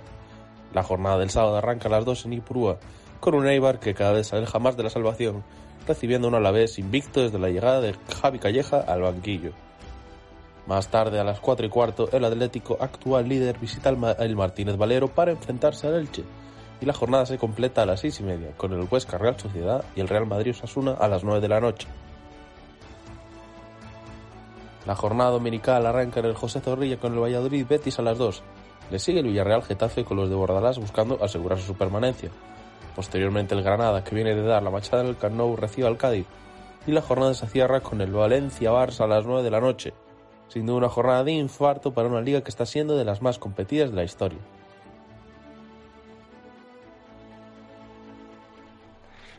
La 0.73 0.83
jornada 0.83 1.17
del 1.17 1.29
sábado 1.29 1.57
arranca 1.57 1.87
a 1.87 1.91
las 1.91 2.05
2 2.05 2.25
en 2.25 2.33
Ipurúa 2.33 2.77
con 3.19 3.35
un 3.35 3.47
Eibar 3.47 3.79
que 3.79 3.93
cada 3.93 4.13
vez 4.13 4.31
aleja 4.33 4.59
más 4.59 4.77
de 4.77 4.83
la 4.83 4.89
salvación, 4.89 5.43
recibiendo 5.87 6.27
un 6.27 6.35
Alavés 6.35 6.79
invicto 6.79 7.21
desde 7.21 7.39
la 7.39 7.49
llegada 7.49 7.81
de 7.81 7.95
Javi 8.21 8.39
Calleja 8.39 8.79
al 8.79 9.01
banquillo. 9.01 9.51
Más 10.67 10.89
tarde, 10.89 11.19
a 11.19 11.23
las 11.23 11.39
4 11.39 11.65
y 11.65 11.69
cuarto, 11.69 12.09
el 12.11 12.25
Atlético, 12.25 12.77
actual 12.79 13.29
líder, 13.29 13.57
visita 13.57 13.89
el 13.89 14.35
Martínez 14.35 14.75
Valero 14.75 15.07
para 15.07 15.31
enfrentarse 15.31 15.87
al 15.87 15.95
Elche, 15.95 16.23
y 16.81 16.85
la 16.85 16.93
jornada 16.93 17.25
se 17.25 17.37
completa 17.37 17.83
a 17.83 17.85
las 17.85 18.01
6 18.01 18.19
y 18.19 18.23
media, 18.23 18.51
con 18.57 18.73
el 18.73 18.87
Huesca 18.89 19.17
Real 19.17 19.39
Sociedad 19.39 19.85
y 19.95 20.01
el 20.01 20.09
Real 20.09 20.25
Madrid 20.25 20.51
Osasuna 20.51 20.91
a 20.91 21.07
las 21.07 21.23
9 21.23 21.39
de 21.39 21.47
la 21.47 21.61
noche. 21.61 21.87
La 24.85 24.95
jornada 24.95 25.31
dominical 25.31 25.85
arranca 25.85 26.19
en 26.21 26.27
el 26.27 26.35
José 26.35 26.61
Zorrilla 26.61 26.97
con 26.97 27.13
el 27.13 27.19
Valladolid 27.19 27.65
Betis 27.67 27.99
a 27.99 28.03
las 28.03 28.17
2. 28.17 28.43
Le 28.89 28.99
sigue 28.99 29.19
el 29.19 29.27
Villarreal 29.27 29.63
Getafe 29.63 30.05
con 30.05 30.15
los 30.15 30.29
de 30.29 30.35
Bordalás 30.35 30.79
buscando 30.79 31.21
asegurarse 31.21 31.65
su 31.65 31.75
permanencia. 31.75 32.29
Posteriormente 32.97 33.53
el 33.53 33.61
Granada, 33.61 34.03
que 34.03 34.15
viene 34.15 34.33
de 34.33 34.41
dar 34.41 34.63
la 34.63 34.71
machada 34.71 35.03
en 35.03 35.09
el 35.09 35.57
recibe 35.57 35.87
al 35.87 35.97
Cádiz 35.97 36.25
y 36.87 36.91
la 36.91 37.03
jornada 37.03 37.35
se 37.35 37.45
cierra 37.45 37.79
con 37.81 38.01
el 38.01 38.11
Valencia-Barça 38.11 39.01
a 39.01 39.07
las 39.07 39.23
9 39.23 39.43
de 39.43 39.51
la 39.51 39.61
noche, 39.61 39.93
siendo 40.47 40.75
una 40.75 40.89
jornada 40.89 41.23
de 41.23 41.33
infarto 41.33 41.93
para 41.93 42.07
una 42.07 42.21
liga 42.21 42.41
que 42.41 42.49
está 42.49 42.65
siendo 42.65 42.97
de 42.97 43.05
las 43.05 43.21
más 43.21 43.37
competidas 43.37 43.91
de 43.91 43.97
la 43.97 44.03
historia. 44.03 44.39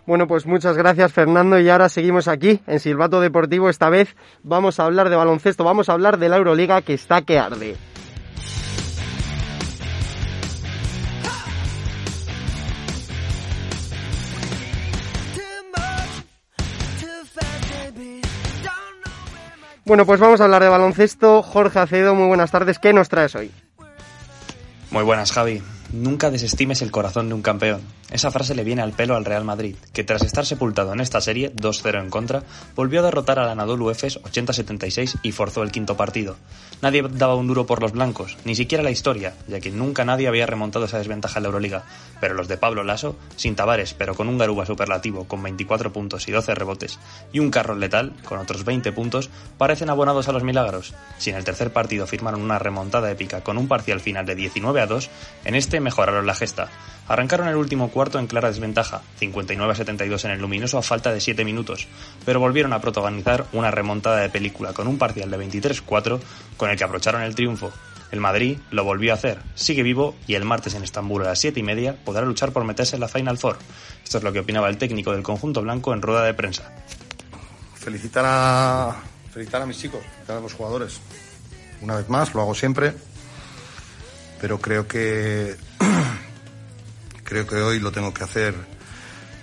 Bueno, 0.07 0.29
pues 0.29 0.47
muchas 0.47 0.77
gracias 0.77 1.13
Fernando 1.13 1.59
y 1.59 1.69
ahora 1.69 1.89
seguimos 1.89 2.29
aquí 2.29 2.61
en 2.69 2.79
Silbato 2.79 3.21
Deportivo. 3.21 3.69
Esta 3.69 3.91
vez 3.91 4.15
vamos 4.45 4.79
a 4.79 4.85
hablar 4.85 5.09
de 5.11 5.17
baloncesto, 5.17 5.65
vamos 5.65 5.89
a 5.89 5.95
hablar 5.95 6.19
de 6.19 6.29
la 6.29 6.37
Euroliga 6.37 6.81
que 6.83 6.95
está 6.95 7.23
que 7.23 7.41
arde. 7.41 7.77
Bueno, 19.89 20.05
pues 20.05 20.21
vamos 20.21 20.39
a 20.43 20.45
hablar 20.45 20.63
de 20.63 20.69
baloncesto. 20.69 21.43
Jorge 21.43 21.79
Acedo, 21.79 22.15
muy 22.15 22.27
buenas 22.27 22.51
tardes. 22.51 22.79
¿Qué 22.79 22.93
nos 22.93 23.09
traes 23.09 23.35
hoy? 23.35 23.51
Muy 24.91 25.03
buenas, 25.03 25.33
Javi. 25.33 25.63
Nunca 25.95 26.31
desestimes 26.31 26.83
el 26.83 26.91
corazón 26.91 27.29
de 27.29 27.35
un 27.35 27.41
campeón. 27.41 27.81
Esa 28.11 28.31
frase 28.31 28.55
le 28.55 28.65
viene 28.65 28.81
al 28.81 28.93
pelo 28.93 29.17
al 29.17 29.27
Real 29.27 29.45
Madrid, 29.45 29.77
que 29.93 30.03
tras 30.03 30.23
estar 30.23 30.47
sepultado 30.47 30.95
en 30.95 31.01
esta 31.01 31.21
serie, 31.21 31.53
2-0 31.55 32.01
en 32.01 32.09
contra, 32.09 32.43
volvió 32.75 33.01
a 33.01 33.03
derrotar 33.03 33.39
al 33.39 33.51
Anadolu 33.51 33.91
Efes 33.91 34.19
80-76 34.23 35.19
y 35.23 35.33
forzó 35.33 35.63
el 35.63 35.71
quinto 35.71 35.95
partido. 35.97 36.37
Nadie 36.81 37.03
daba 37.03 37.35
un 37.35 37.47
duro 37.47 37.67
por 37.67 37.83
los 37.83 37.93
blancos, 37.93 38.39
ni 38.45 38.55
siquiera 38.55 38.83
la 38.83 38.91
historia, 38.91 39.35
ya 39.47 39.61
que 39.61 39.71
nunca 39.71 40.07
nadie 40.07 40.27
había 40.27 40.47
remontado 40.47 40.87
esa 40.87 40.97
desventaja 40.97 41.39
en 41.39 41.43
la 41.43 41.49
Euroliga. 41.49 41.85
Pero 42.19 42.35
los 42.35 42.49
de 42.49 42.57
Pablo 42.57 42.83
Lasso, 42.83 43.17
sin 43.37 43.57
Tavares, 43.57 43.93
pero 43.93 44.15
con 44.15 44.29
un 44.29 44.39
Garuba 44.39 44.65
superlativo 44.65 45.25
con 45.25 45.43
24 45.43 45.93
puntos 45.93 46.29
y 46.29 46.33
12 46.33 46.55
rebotes, 46.55 46.99
y 47.33 47.41
un 47.41 47.51
Carroll 47.51 47.81
letal 47.81 48.15
con 48.25 48.39
otros 48.39 48.65
20 48.65 48.91
puntos, 48.93 49.29
parecen 49.59 49.91
abonados 49.91 50.29
a 50.29 50.33
los 50.33 50.45
milagros. 50.45 50.95
Si 51.19 51.29
en 51.29 51.37
el 51.37 51.45
tercer 51.45 51.75
partido 51.75 52.07
firmaron 52.07 52.41
una 52.41 52.59
remontada 52.59 53.11
épica 53.11 53.43
con 53.43 53.59
un 53.59 53.69
parcial 53.69 54.01
final 54.01 54.25
de 54.25 54.35
19 54.35 54.81
a 54.81 54.87
2, 54.87 55.11
en 55.45 55.55
este 55.57 55.81
mejoraron 55.81 56.27
la 56.27 56.35
gesta. 56.35 56.71
Arrancaron 57.09 57.49
el 57.49 57.57
último 57.57 57.91
cuarto 57.91 58.19
en 58.19 58.27
clara 58.27 58.49
desventaja, 58.49 59.01
59 59.19 59.73
a 59.73 59.75
72 59.75 60.25
en 60.27 60.31
el 60.33 60.41
luminoso 60.41 60.77
a 60.77 60.83
falta 60.83 61.11
de 61.11 61.21
7 61.21 61.43
minutos, 61.45 61.89
pero 62.27 62.39
volvieron 62.39 62.75
a 62.75 62.81
protagonizar 62.81 63.47
una 63.53 63.71
remontada 63.71 64.19
de 64.19 64.29
película 64.29 64.75
con 64.75 64.87
un 64.87 64.99
parcial 64.99 65.31
de 65.31 65.39
23-4 65.39 66.21
con 66.59 66.69
el 66.69 66.77
que 66.77 66.85
aprocharon 66.85 67.23
el 67.23 67.35
triunfo. 67.35 67.73
El 68.11 68.21
Madrid 68.21 68.59
lo 68.71 68.85
volvió 68.85 69.13
a 69.13 69.15
hacer, 69.15 69.39
sigue 69.55 69.83
vivo 69.83 70.17
y 70.27 70.35
el 70.35 70.45
martes 70.45 70.75
en 70.75 70.83
Estambul 70.83 71.23
a 71.23 71.29
las 71.29 71.41
7 71.41 71.59
y 71.61 71.63
media 71.63 71.97
podrá 72.05 72.25
luchar 72.27 72.53
por 72.53 72.65
meterse 72.65 72.97
en 72.97 73.01
la 73.01 73.09
Final 73.09 73.39
Four. 73.39 73.59
Esto 74.05 74.19
es 74.19 74.25
lo 74.25 74.33
que 74.33 74.41
opinaba 74.41 74.69
el 74.69 74.77
técnico 74.79 75.13
del 75.13 75.23
conjunto 75.23 75.63
blanco 75.63 75.95
en 75.95 76.03
rueda 76.03 76.25
de 76.25 76.35
prensa. 76.35 76.73
Felicitar 77.75 78.25
a, 78.27 78.97
felicitar 79.33 79.63
a 79.63 79.67
mis 79.67 79.79
chicos, 79.79 80.01
a 80.29 80.35
los 80.35 80.53
jugadores. 80.53 81.01
Una 81.81 81.97
vez 81.97 82.09
más, 82.09 82.35
lo 82.35 82.43
hago 82.43 82.55
siempre, 82.55 82.93
pero 84.41 84.59
creo 84.59 84.87
que 84.89 85.57
creo 87.29 87.47
que 87.47 87.57
hoy 87.57 87.79
lo 87.79 87.93
tengo 87.93 88.15
que 88.15 88.25
hacer 88.25 88.55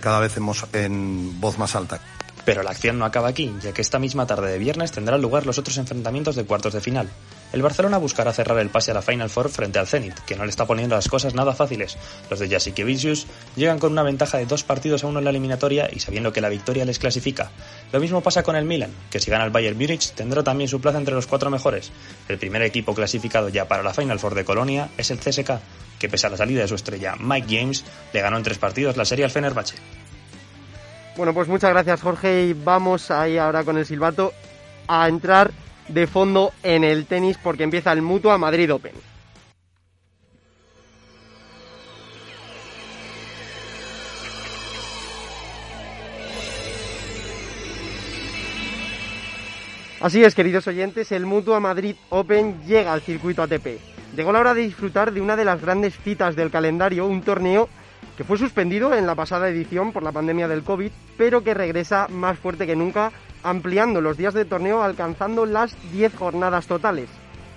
cada 0.02 0.20
vez 0.20 0.38
en, 0.38 1.40
voz 1.40 1.58
más 1.60 1.76
alta. 1.76 2.00
Pero 2.44 2.64
la 2.64 2.72
acción 2.72 2.98
no 2.98 3.06
acaba 3.06 3.30
aquí, 3.30 3.54
ya 3.62 3.74
que 3.74 3.82
esta 3.82 4.00
misma 4.00 4.26
tarde 4.26 4.52
de 4.52 4.58
viernes 4.58 4.92
tendrán 4.92 5.22
lugar 5.22 5.46
los 5.46 5.58
otros 5.58 5.78
enfrentamientos 5.78 6.36
de 6.36 6.46
cuartos 6.46 6.74
de 6.74 6.82
final. 6.82 7.10
El 7.56 7.62
Barcelona 7.62 8.00
buscará 8.00 8.34
cerrar 8.34 8.60
el 8.60 8.68
pase 8.68 8.92
a 8.92 8.94
la 8.94 9.02
Final 9.02 9.30
Four 9.30 9.48
frente 9.48 9.80
al 9.80 9.88
Zenit, 9.88 10.20
que 10.26 10.36
no 10.36 10.44
le 10.44 10.50
está 10.50 10.66
poniendo 10.66 10.94
las 10.94 11.08
cosas 11.08 11.36
nada 11.36 11.54
fáciles. 11.54 11.98
Los 12.30 12.40
de 12.40 12.50
Jasikevicius 12.50 13.28
llegan 13.56 13.80
con 13.80 13.94
una 13.94 14.04
ventaja 14.04 14.38
de 14.38 14.46
dos 14.46 14.66
partidos 14.66 15.06
a 15.06 15.08
uno 15.08 15.20
en 15.20 15.24
la 15.24 15.30
eliminatoria 15.30 15.88
y 15.90 16.02
sabiendo 16.02 16.34
que 16.34 16.42
la 16.42 16.50
victoria 16.50 16.84
les 16.84 17.00
clasifica. 17.00 17.52
Lo 17.94 18.02
mismo 18.02 18.20
pasa 18.20 18.44
con 18.44 18.58
el 18.58 18.66
Milan, 18.66 18.92
que 19.10 19.22
si 19.22 19.32
gana 19.32 19.46
el 19.46 19.52
Bayern 19.52 19.78
Múnich 19.78 20.12
tendrá 20.12 20.44
también 20.44 20.68
su 20.68 20.82
plaza 20.82 20.98
entre 20.98 21.16
los 21.16 21.28
cuatro 21.28 21.50
mejores. 21.50 21.94
El 22.28 22.38
primer 22.40 22.62
equipo 22.62 22.94
clasificado 22.94 23.48
ya 23.48 23.70
para 23.70 23.84
la 23.84 23.94
Final 23.94 24.20
Four 24.20 24.36
de 24.36 24.44
Colonia 24.44 24.90
es 24.98 25.10
el 25.12 25.20
CSK, 25.20 25.52
que 25.98 26.10
pese 26.10 26.28
a 26.28 26.32
la 26.32 26.36
salida 26.36 26.64
de 26.64 26.68
su 26.68 26.76
estrella 26.76 27.16
Mike 27.18 27.48
James, 27.58 27.86
le 28.12 28.20
ganó 28.20 28.36
en 28.36 28.44
tres 28.44 28.58
partidos 28.58 28.98
la 28.98 29.06
serie 29.06 29.24
al 29.24 29.32
Fenerbahce. 29.32 29.78
Bueno, 31.16 31.34
pues 31.34 31.48
muchas 31.48 31.70
gracias 31.70 32.02
Jorge 32.02 32.48
y 32.48 32.54
vamos 32.54 33.12
ahí 33.12 33.38
ahora 33.38 33.64
con 33.64 33.78
el 33.78 33.86
silbato 33.86 34.34
a 34.90 35.08
entrar 35.08 35.52
de 35.88 36.08
fondo 36.08 36.54
en 36.64 36.84
el 36.84 37.06
tenis 37.06 37.38
porque 37.42 37.64
empieza 37.64 37.92
el 37.92 38.02
Mutua 38.02 38.38
Madrid 38.38 38.74
Open. 38.74 38.94
Así 50.02 50.24
es, 50.24 50.36
queridos 50.36 50.68
oyentes, 50.68 51.12
el 51.12 51.26
Mutua 51.26 51.60
Madrid 51.60 51.96
Open 52.10 52.62
llega 52.68 52.94
al 52.94 53.02
circuito 53.02 53.42
ATP. 53.42 53.80
Llegó 54.16 54.32
la 54.32 54.40
hora 54.40 54.54
de 54.54 54.62
disfrutar 54.62 55.12
de 55.12 55.20
una 55.20 55.36
de 55.36 55.46
las 55.46 55.62
grandes 55.62 55.98
citas 56.04 56.36
del 56.36 56.52
calendario, 56.52 57.08
un 57.08 57.22
torneo 57.22 57.70
que 58.18 58.24
fue 58.24 58.38
suspendido 58.38 58.94
en 58.94 59.06
la 59.06 59.16
pasada 59.16 59.50
edición 59.50 59.92
por 59.92 60.04
la 60.04 60.12
pandemia 60.12 60.48
del 60.48 60.64
COVID, 60.64 60.92
pero 61.18 61.44
que 61.44 61.54
regresa 61.54 62.08
más 62.10 62.40
fuerte 62.40 62.66
que 62.66 62.76
nunca, 62.76 63.12
ampliando 63.44 64.02
los 64.02 64.18
días 64.18 64.34
de 64.34 64.46
torneo 64.46 64.82
alcanzando 64.82 65.46
las 65.46 65.76
10 65.92 66.16
jornadas 66.16 66.68
totales. 66.68 67.10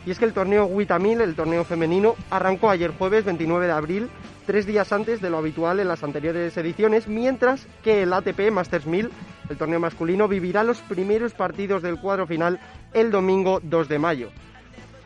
Y 0.07 0.11
es 0.11 0.19
que 0.19 0.25
el 0.25 0.33
torneo 0.33 0.65
Witamil, 0.67 1.21
el 1.21 1.35
torneo 1.35 1.65
femenino, 1.65 2.15
arrancó 2.31 2.71
ayer 2.71 2.93
jueves 2.97 3.25
29 3.25 3.67
de 3.67 3.73
abril, 3.73 4.09
tres 4.47 4.67
días 4.67 4.93
antes 4.93 5.21
de 5.21 5.31
lo 5.31 5.39
habitual 5.39 5.81
en 5.81 5.89
las 5.89 6.03
anteriores 6.03 6.57
ediciones, 6.57 7.09
mientras 7.09 7.67
que 7.83 8.03
el 8.03 8.13
ATP 8.13 8.51
Masters 8.51 8.87
1000, 8.87 9.11
el 9.51 9.57
torneo 9.57 9.81
masculino, 9.81 10.27
vivirá 10.27 10.65
los 10.65 10.81
primeros 10.81 11.35
partidos 11.35 11.83
del 11.83 12.01
cuadro 12.01 12.27
final 12.27 12.59
el 12.95 13.11
domingo 13.11 13.61
2 13.63 13.89
de 13.89 13.99
mayo. 13.99 14.31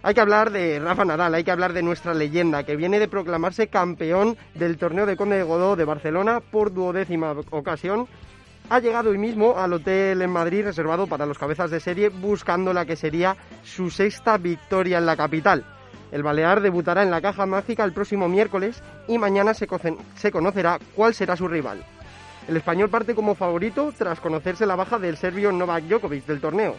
Hay 0.04 0.14
que 0.14 0.20
hablar 0.20 0.50
de 0.50 0.80
Rafa 0.80 1.04
Nadal, 1.04 1.32
hay 1.32 1.44
que 1.44 1.52
hablar 1.52 1.72
de 1.72 1.82
nuestra 1.82 2.12
leyenda, 2.12 2.64
que 2.64 2.74
viene 2.74 2.98
de 2.98 3.06
proclamarse 3.06 3.68
campeón 3.68 4.36
del 4.54 4.76
torneo 4.76 5.06
de 5.06 5.16
Conde 5.16 5.36
de 5.36 5.44
Godó 5.44 5.76
de 5.76 5.84
Barcelona 5.84 6.40
por 6.40 6.74
duodécima 6.74 7.30
ocasión. 7.50 8.08
Ha 8.68 8.80
llegado 8.80 9.10
hoy 9.10 9.18
mismo 9.18 9.56
al 9.56 9.74
hotel 9.74 10.20
en 10.20 10.30
Madrid 10.30 10.64
reservado 10.64 11.06
para 11.06 11.24
los 11.24 11.38
cabezas 11.38 11.70
de 11.70 11.78
serie, 11.78 12.08
buscando 12.08 12.72
la 12.72 12.84
que 12.84 12.96
sería 12.96 13.36
su 13.62 13.90
sexta 13.90 14.38
victoria 14.38 14.98
en 14.98 15.06
la 15.06 15.16
capital. 15.16 15.64
El 16.10 16.24
Balear 16.24 16.60
debutará 16.62 17.04
en 17.04 17.10
la 17.12 17.20
caja 17.20 17.46
mágica 17.46 17.84
el 17.84 17.92
próximo 17.92 18.28
miércoles 18.28 18.82
y 19.06 19.18
mañana 19.18 19.54
se, 19.54 19.68
se 20.16 20.32
conocerá 20.32 20.80
cuál 20.96 21.14
será 21.14 21.36
su 21.36 21.46
rival. 21.46 21.84
El 22.48 22.56
español 22.56 22.90
parte 22.90 23.14
como 23.14 23.36
favorito 23.36 23.92
tras 23.96 24.18
conocerse 24.18 24.66
la 24.66 24.74
baja 24.74 24.98
del 24.98 25.16
serbio 25.16 25.52
Novak 25.52 25.84
Djokovic 25.84 26.26
del 26.26 26.40
torneo. 26.40 26.74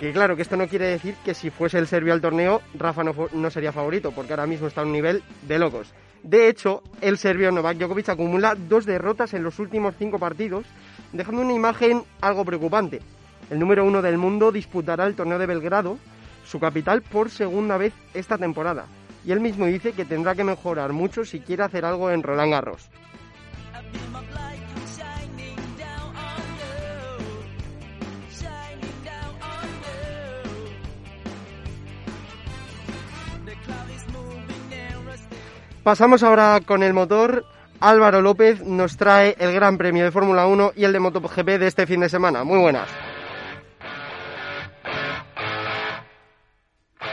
Que 0.00 0.12
claro, 0.12 0.36
que 0.36 0.42
esto 0.42 0.56
no 0.56 0.68
quiere 0.68 0.86
decir 0.86 1.14
que 1.24 1.32
si 1.32 1.50
fuese 1.50 1.78
el 1.78 1.86
serbio 1.86 2.12
al 2.12 2.20
torneo, 2.20 2.60
Rafa 2.74 3.02
no, 3.02 3.14
no 3.32 3.50
sería 3.50 3.72
favorito, 3.72 4.12
porque 4.12 4.34
ahora 4.34 4.46
mismo 4.46 4.66
está 4.66 4.82
a 4.82 4.84
un 4.84 4.92
nivel 4.92 5.22
de 5.48 5.58
locos. 5.58 5.94
De 6.22 6.48
hecho, 6.48 6.82
el 7.00 7.16
serbio 7.16 7.50
Novak 7.50 7.78
Djokovic 7.78 8.10
acumula 8.10 8.54
dos 8.56 8.84
derrotas 8.84 9.32
en 9.32 9.42
los 9.42 9.58
últimos 9.58 9.94
cinco 9.98 10.18
partidos, 10.18 10.66
dejando 11.12 11.40
una 11.40 11.54
imagen 11.54 12.02
algo 12.20 12.44
preocupante. 12.44 13.00
El 13.48 13.58
número 13.58 13.84
uno 13.84 14.02
del 14.02 14.18
mundo 14.18 14.52
disputará 14.52 15.06
el 15.06 15.14
torneo 15.14 15.38
de 15.38 15.46
Belgrado, 15.46 15.98
su 16.44 16.60
capital, 16.60 17.00
por 17.02 17.30
segunda 17.30 17.76
vez 17.78 17.94
esta 18.12 18.36
temporada. 18.36 18.86
Y 19.24 19.32
él 19.32 19.40
mismo 19.40 19.66
dice 19.66 19.92
que 19.92 20.04
tendrá 20.04 20.34
que 20.34 20.44
mejorar 20.44 20.92
mucho 20.92 21.24
si 21.24 21.40
quiere 21.40 21.62
hacer 21.62 21.84
algo 21.84 22.10
en 22.10 22.22
Roland 22.22 22.52
Garros. 22.52 22.90
Pasamos 35.86 36.24
ahora 36.24 36.60
con 36.66 36.82
el 36.82 36.92
motor. 36.92 37.46
Álvaro 37.78 38.20
López 38.20 38.60
nos 38.60 38.96
trae 38.96 39.36
el 39.38 39.52
Gran 39.52 39.78
Premio 39.78 40.02
de 40.02 40.10
Fórmula 40.10 40.48
1 40.48 40.72
y 40.74 40.82
el 40.82 40.92
de 40.92 40.98
MotoGP 40.98 41.46
de 41.46 41.68
este 41.68 41.86
fin 41.86 42.00
de 42.00 42.08
semana. 42.08 42.42
Muy 42.42 42.58
buenas. 42.58 42.88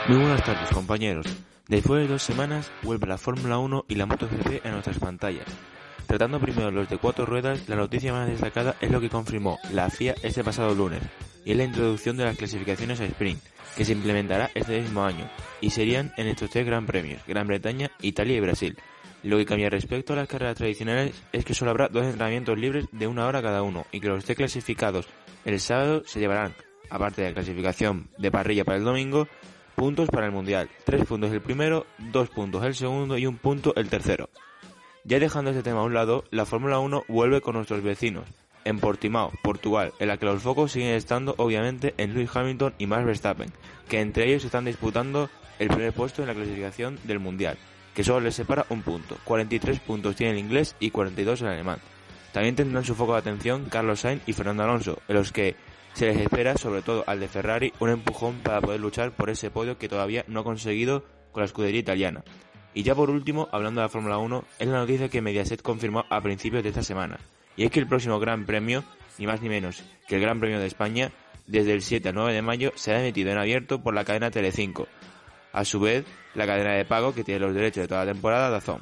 Muy 0.07 0.17
buenas 0.17 0.43
tardes, 0.43 0.71
compañeros. 0.71 1.27
Después 1.67 2.01
de 2.01 2.07
dos 2.07 2.23
semanas 2.23 2.71
vuelve 2.81 3.05
la 3.05 3.19
Fórmula 3.19 3.59
1 3.59 3.85
y 3.89 3.93
la 3.93 4.07
MotoGP 4.07 4.65
en 4.65 4.71
nuestras 4.71 4.97
pantallas. 4.97 5.45
Tratando 6.07 6.39
primero 6.39 6.71
los 6.71 6.89
de 6.89 6.97
cuatro 6.97 7.27
ruedas, 7.27 7.69
la 7.69 7.75
noticia 7.75 8.11
más 8.11 8.27
destacada 8.27 8.73
es 8.81 8.89
lo 8.89 8.99
que 8.99 9.11
confirmó 9.11 9.59
la 9.71 9.91
FIA 9.91 10.15
este 10.23 10.43
pasado 10.43 10.73
lunes, 10.73 11.03
y 11.45 11.51
es 11.51 11.57
la 11.57 11.63
introducción 11.63 12.17
de 12.17 12.25
las 12.25 12.37
clasificaciones 12.37 12.99
a 12.99 13.05
sprint, 13.05 13.41
que 13.75 13.85
se 13.85 13.93
implementará 13.93 14.51
este 14.53 14.81
mismo 14.81 15.03
año, 15.03 15.29
y 15.61 15.69
serían 15.69 16.13
en 16.17 16.27
estos 16.27 16.49
tres 16.49 16.65
Gran 16.65 16.85
Premios, 16.85 17.21
Gran 17.27 17.47
Bretaña, 17.47 17.91
Italia 18.01 18.37
y 18.37 18.41
Brasil. 18.41 18.77
Lo 19.23 19.37
que 19.37 19.45
cambia 19.45 19.69
respecto 19.69 20.13
a 20.13 20.17
las 20.17 20.27
carreras 20.27 20.57
tradicionales 20.57 21.13
es 21.31 21.45
que 21.45 21.53
solo 21.53 21.71
habrá 21.71 21.87
dos 21.87 22.03
entrenamientos 22.05 22.57
libres 22.57 22.85
de 22.91 23.07
una 23.07 23.25
hora 23.25 23.41
cada 23.41 23.63
uno, 23.63 23.85
y 23.91 23.99
que 23.99 24.09
los 24.09 24.25
tres 24.25 24.37
clasificados 24.37 25.07
el 25.45 25.59
sábado 25.59 26.03
se 26.05 26.19
llevarán, 26.19 26.55
aparte 26.89 27.21
de 27.21 27.29
la 27.29 27.33
clasificación 27.33 28.09
de 28.17 28.31
parrilla 28.31 28.63
para 28.63 28.77
el 28.77 28.83
domingo, 28.83 29.27
puntos 29.75 30.09
para 30.09 30.25
el 30.25 30.31
Mundial. 30.31 30.69
Tres 30.85 31.05
puntos 31.05 31.31
el 31.31 31.41
primero, 31.41 31.85
dos 31.97 32.29
puntos 32.29 32.63
el 32.63 32.75
segundo 32.75 33.17
y 33.17 33.25
un 33.25 33.37
punto 33.37 33.73
el 33.75 33.89
tercero. 33.89 34.29
Ya 35.03 35.19
dejando 35.19 35.51
este 35.51 35.63
tema 35.63 35.81
a 35.81 35.83
un 35.83 35.93
lado, 35.93 36.23
la 36.31 36.45
Fórmula 36.45 36.79
1 36.79 37.05
vuelve 37.09 37.41
con 37.41 37.55
nuestros 37.55 37.83
vecinos, 37.83 38.25
en 38.65 38.79
Portimao, 38.79 39.31
Portugal, 39.41 39.93
en 39.99 40.07
la 40.07 40.17
que 40.17 40.25
los 40.25 40.41
focos 40.41 40.71
siguen 40.71 40.93
estando 40.93 41.35
obviamente 41.37 41.93
en 41.97 42.13
Lewis 42.13 42.29
Hamilton 42.33 42.73
y 42.77 42.87
Max 42.87 43.05
Verstappen, 43.05 43.51
que 43.87 44.01
entre 44.01 44.27
ellos 44.27 44.45
están 44.45 44.65
disputando 44.65 45.29
el 45.59 45.67
primer 45.67 45.93
puesto 45.93 46.21
en 46.21 46.27
la 46.27 46.33
clasificación 46.33 46.99
del 47.03 47.19
Mundial, 47.19 47.57
que 47.93 48.03
solo 48.03 48.21
les 48.21 48.35
separa 48.35 48.65
un 48.69 48.81
punto. 48.81 49.17
43 49.23 49.79
puntos 49.79 50.15
tiene 50.15 50.33
el 50.33 50.39
inglés 50.39 50.75
y 50.79 50.91
42 50.91 51.41
el 51.41 51.47
alemán. 51.47 51.79
También 52.31 52.55
tendrán 52.55 52.83
su 52.83 52.95
foco 52.95 53.13
de 53.13 53.19
atención 53.19 53.65
Carlos 53.69 53.99
Sainz 53.99 54.23
y 54.25 54.33
Fernando 54.33 54.63
Alonso, 54.63 54.99
en 55.07 55.15
los 55.15 55.31
que 55.31 55.55
se 55.93 56.07
les 56.07 56.17
espera, 56.17 56.57
sobre 56.57 56.81
todo 56.81 57.03
al 57.05 57.19
de 57.19 57.27
Ferrari, 57.27 57.71
un 57.79 57.89
empujón 57.89 58.39
para 58.39 58.61
poder 58.61 58.79
luchar 58.79 59.11
por 59.11 59.29
ese 59.29 59.51
podio 59.51 59.77
que 59.77 59.87
todavía 59.87 60.25
no 60.27 60.39
ha 60.39 60.43
conseguido 60.43 61.05
con 61.31 61.41
la 61.41 61.45
escudería 61.45 61.79
italiana. 61.79 62.23
Y 62.73 62.81
ya 62.81 62.95
por 62.95 63.11
último, 63.11 63.47
hablando 63.51 63.81
de 63.81 63.85
la 63.85 63.89
Fórmula 63.89 64.17
1, 64.17 64.43
es 64.57 64.67
la 64.67 64.79
noticia 64.79 65.09
que 65.09 65.21
Mediaset 65.21 65.61
confirmó 65.61 66.05
a 66.09 66.21
principios 66.21 66.63
de 66.63 66.69
esta 66.69 66.81
semana. 66.81 67.19
Y 67.55 67.65
es 67.65 67.71
que 67.71 67.79
el 67.79 67.87
próximo 67.87 68.19
Gran 68.19 68.45
Premio, 68.45 68.83
ni 69.17 69.27
más 69.27 69.41
ni 69.41 69.49
menos 69.49 69.83
que 70.07 70.15
el 70.15 70.21
Gran 70.21 70.39
Premio 70.39 70.59
de 70.59 70.67
España, 70.67 71.11
desde 71.47 71.73
el 71.73 71.81
7 71.81 72.09
al 72.09 72.15
9 72.15 72.33
de 72.33 72.41
mayo 72.41 72.71
será 72.75 73.01
emitido 73.01 73.31
en 73.31 73.37
abierto 73.37 73.81
por 73.81 73.93
la 73.93 74.05
cadena 74.05 74.31
Telecinco. 74.31 74.87
A 75.51 75.65
su 75.65 75.79
vez, 75.79 76.05
la 76.33 76.47
cadena 76.47 76.73
de 76.73 76.85
pago 76.85 77.13
que 77.13 77.23
tiene 77.23 77.39
los 77.39 77.53
derechos 77.53 77.83
de 77.83 77.87
toda 77.87 78.05
la 78.05 78.11
temporada 78.13 78.49
Dazón. 78.49 78.81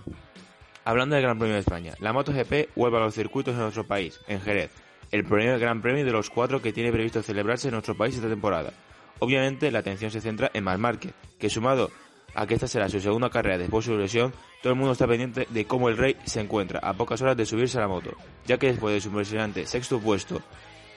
Hablando 0.85 1.15
del 1.15 1.23
Gran 1.23 1.37
Premio 1.37 1.55
de 1.55 1.61
España, 1.61 1.93
la 1.99 2.13
MotoGP 2.13 2.75
vuelve 2.75 2.97
a 2.97 3.01
los 3.01 3.13
circuitos 3.13 3.53
en 3.53 3.61
nuestro 3.61 3.85
país, 3.85 4.19
en 4.27 4.41
Jerez, 4.41 4.71
el 5.11 5.25
primer 5.25 5.59
Gran 5.59 5.81
Premio 5.81 6.05
de 6.05 6.11
los 6.11 6.29
cuatro 6.29 6.61
que 6.61 6.73
tiene 6.73 6.91
previsto 6.91 7.21
celebrarse 7.21 7.67
en 7.67 7.73
nuestro 7.73 7.95
país 7.95 8.15
esta 8.15 8.29
temporada. 8.29 8.73
Obviamente, 9.19 9.69
la 9.69 9.79
atención 9.79 10.09
se 10.09 10.21
centra 10.21 10.49
en 10.53 10.63
Marc 10.63 10.79
Márquez, 10.79 11.13
que 11.37 11.49
sumado 11.49 11.91
a 12.33 12.47
que 12.47 12.53
esta 12.53 12.67
será 12.67 12.89
su 12.89 12.99
segunda 12.99 13.29
carrera 13.29 13.57
después 13.57 13.85
de 13.85 13.93
su 13.93 13.97
lesión, 13.97 14.33
todo 14.61 14.73
el 14.73 14.79
mundo 14.79 14.93
está 14.93 15.07
pendiente 15.07 15.47
de 15.49 15.65
cómo 15.65 15.89
el 15.89 15.97
Rey 15.97 16.15
se 16.25 16.39
encuentra 16.39 16.79
a 16.79 16.93
pocas 16.93 17.21
horas 17.21 17.35
de 17.35 17.45
subirse 17.45 17.77
a 17.77 17.81
la 17.81 17.87
moto, 17.87 18.11
ya 18.45 18.57
que 18.57 18.67
después 18.67 18.93
de 18.93 19.01
su 19.01 19.09
impresionante 19.09 19.65
sexto 19.65 19.99
puesto 19.99 20.41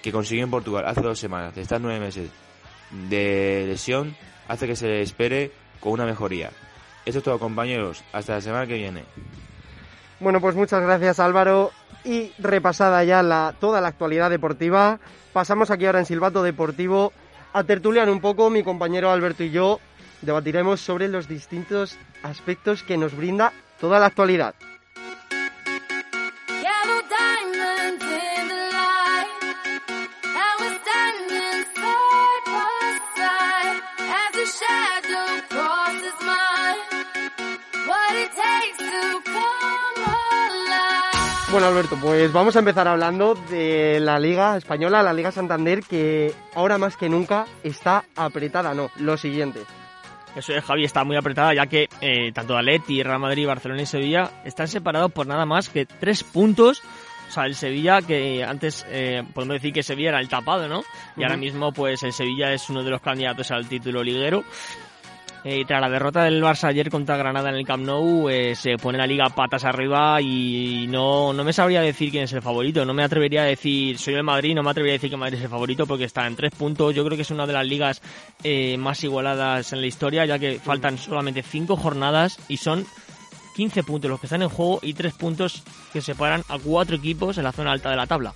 que 0.03 0.12
consiguió 0.12 0.44
en 0.44 0.51
Portugal 0.51 0.85
hace 0.87 1.01
dos 1.01 1.18
semanas 1.18 1.55
de 1.55 1.62
estar 1.62 1.81
nueve 1.81 1.99
meses 1.99 2.31
de 3.09 3.64
lesión, 3.66 4.14
hace 4.49 4.66
que 4.66 4.77
se 4.77 4.87
le 4.87 5.03
espere 5.03 5.51
con 5.81 5.92
una 5.92 6.05
mejoría. 6.05 6.51
Esto 7.07 7.18
es 7.18 7.25
todo 7.25 7.38
compañeros, 7.38 8.05
hasta 8.12 8.35
la 8.35 8.40
semana 8.40 8.66
que 8.66 8.75
viene. 8.75 9.05
Bueno, 10.20 10.40
pues 10.40 10.55
muchas 10.55 10.83
gracias 10.83 11.20
Álvaro 11.20 11.70
y 12.05 12.33
repasada 12.38 13.03
ya 13.05 13.23
la, 13.23 13.55
toda 13.59 13.81
la 13.81 13.88
actualidad 13.88 14.31
deportiva, 14.31 15.01
pasamos 15.33 15.70
aquí 15.70 15.87
ahora 15.87 16.01
en 16.01 16.07
Silbato 16.07 16.42
Deportivo 16.42 17.12
a 17.53 17.64
tertuliar 17.64 18.11
un 18.11 18.20
poco 18.20 18.51
mi 18.51 18.62
compañero 18.62 19.11
Alberto 19.11 19.44
y 19.44 19.51
yo 19.51 19.81
debatiremos 20.22 20.81
sobre 20.81 21.09
los 21.09 21.29
distintos 21.29 21.96
aspectos 22.22 22.83
que 22.83 22.96
nos 22.96 23.16
brinda 23.16 23.53
toda 23.81 23.98
la 23.98 24.07
actualidad. 24.07 24.55
Bueno, 41.55 41.68
Alberto, 41.68 41.96
pues 42.00 42.33
vamos 42.33 42.57
a 42.57 42.59
empezar 42.59 42.88
hablando 42.88 43.37
de 43.48 44.00
la 44.00 44.18
Liga 44.18 44.57
Española, 44.57 45.05
la 45.05 45.12
Liga 45.12 45.31
Santander, 45.31 45.85
que 45.85 46.35
ahora 46.53 46.79
más 46.79 46.96
que 46.96 47.09
nunca 47.09 47.46
está 47.62 48.07
apretada, 48.16 48.74
no, 48.74 48.90
lo 48.96 49.16
siguiente. 49.16 49.61
Eso 50.37 50.53
es, 50.53 50.64
Javi, 50.64 50.85
está 50.85 51.05
muy 51.05 51.16
apretada 51.16 51.55
ya 51.55 51.66
que 51.66 51.88
eh, 52.01 52.33
tanto 52.33 52.57
Atleti, 52.57 53.03
Real 53.03 53.20
Madrid, 53.20 53.47
Barcelona 53.47 53.83
y 53.83 53.87
Sevilla 53.87 54.31
están 54.44 54.66
separados 54.66 55.12
por 55.12 55.27
nada 55.27 55.47
más 55.47 55.68
que 55.68 55.87
tres 55.87 56.25
puntos. 56.25 56.83
O 57.29 57.33
sea, 57.33 57.47
el 57.47 57.55
Sevilla, 57.55 58.03
que 58.03 58.44
antes 58.44 58.85
eh, 58.88 59.23
podemos 59.33 59.55
decir 59.55 59.73
que 59.73 59.83
Sevilla 59.83 60.11
era 60.11 60.20
el 60.20 60.29
tapado, 60.29 60.68
¿no? 60.68 60.85
Y 61.16 61.23
ahora 61.23 61.37
mismo, 61.37 61.73
pues 61.73 62.03
el 62.03 62.12
Sevilla 62.12 62.53
es 62.53 62.68
uno 62.68 62.83
de 62.83 62.90
los 62.90 63.01
candidatos 63.01 63.51
al 63.51 63.66
título 63.66 64.03
liguero. 64.03 64.44
Eh, 65.46 65.66
tras 65.66 65.78
la 65.78 65.90
derrota 65.90 66.24
del 66.24 66.42
Barça 66.42 66.68
ayer 66.68 66.88
contra 66.88 67.18
Granada 67.18 67.50
en 67.50 67.57
el 67.57 67.66
Camp 67.66 67.85
Nou, 67.85 68.30
eh, 68.30 68.54
se 68.57 68.78
pone 68.78 68.96
la 68.96 69.07
liga 69.07 69.28
patas 69.28 69.66
arriba 69.66 70.18
y 70.22 70.87
no, 70.88 71.35
no 71.35 71.44
me 71.44 71.52
sabría 71.52 71.83
decir 71.83 72.11
quién 72.11 72.24
es 72.24 72.33
el 72.33 72.40
favorito. 72.40 72.87
No 72.87 72.94
me 72.94 73.04
atrevería 73.04 73.42
a 73.42 73.44
decir, 73.44 73.98
soy 73.98 74.14
el 74.14 74.22
Madrid, 74.22 74.54
no 74.54 74.62
me 74.62 74.70
atrevería 74.70 74.94
a 74.94 74.96
decir 74.96 75.11
que 75.11 75.18
Madrid 75.18 75.37
es 75.37 75.44
el 75.44 75.50
favorito 75.50 75.87
porque 75.87 76.04
está 76.04 76.26
en 76.26 76.35
tres 76.35 76.52
puntos. 76.52 76.94
Yo 76.94 77.04
creo 77.04 77.16
que 77.16 77.22
es 77.22 77.30
una 77.30 77.46
de 77.46 77.52
las 77.52 77.66
ligas 77.66 78.00
eh, 78.42 78.78
más 78.78 79.04
igualadas 79.04 79.70
en 79.74 79.83
la 79.83 79.87
historia, 79.87 80.24
ya 80.24 80.38
que 80.38 80.59
faltan 80.59 80.96
solamente 80.96 81.42
cinco 81.42 81.76
jornadas 81.76 82.38
y 82.48 82.57
son 82.57 82.87
15 83.54 83.83
puntos 83.83 84.11
los 84.11 84.20
que 84.20 84.26
están 84.26 84.40
en 84.40 84.48
juego 84.48 84.78
y 84.80 84.94
tres 84.94 85.12
puntos 85.12 85.62
que 85.92 86.00
separan 86.00 86.42
a 86.48 86.59
cuatro 86.59 86.96
equipos 86.96 87.37
en 87.37 87.44
la 87.44 87.52
zona 87.52 87.72
alta 87.72 87.90
de 87.90 87.96
la 87.96 88.07
tabla. 88.07 88.33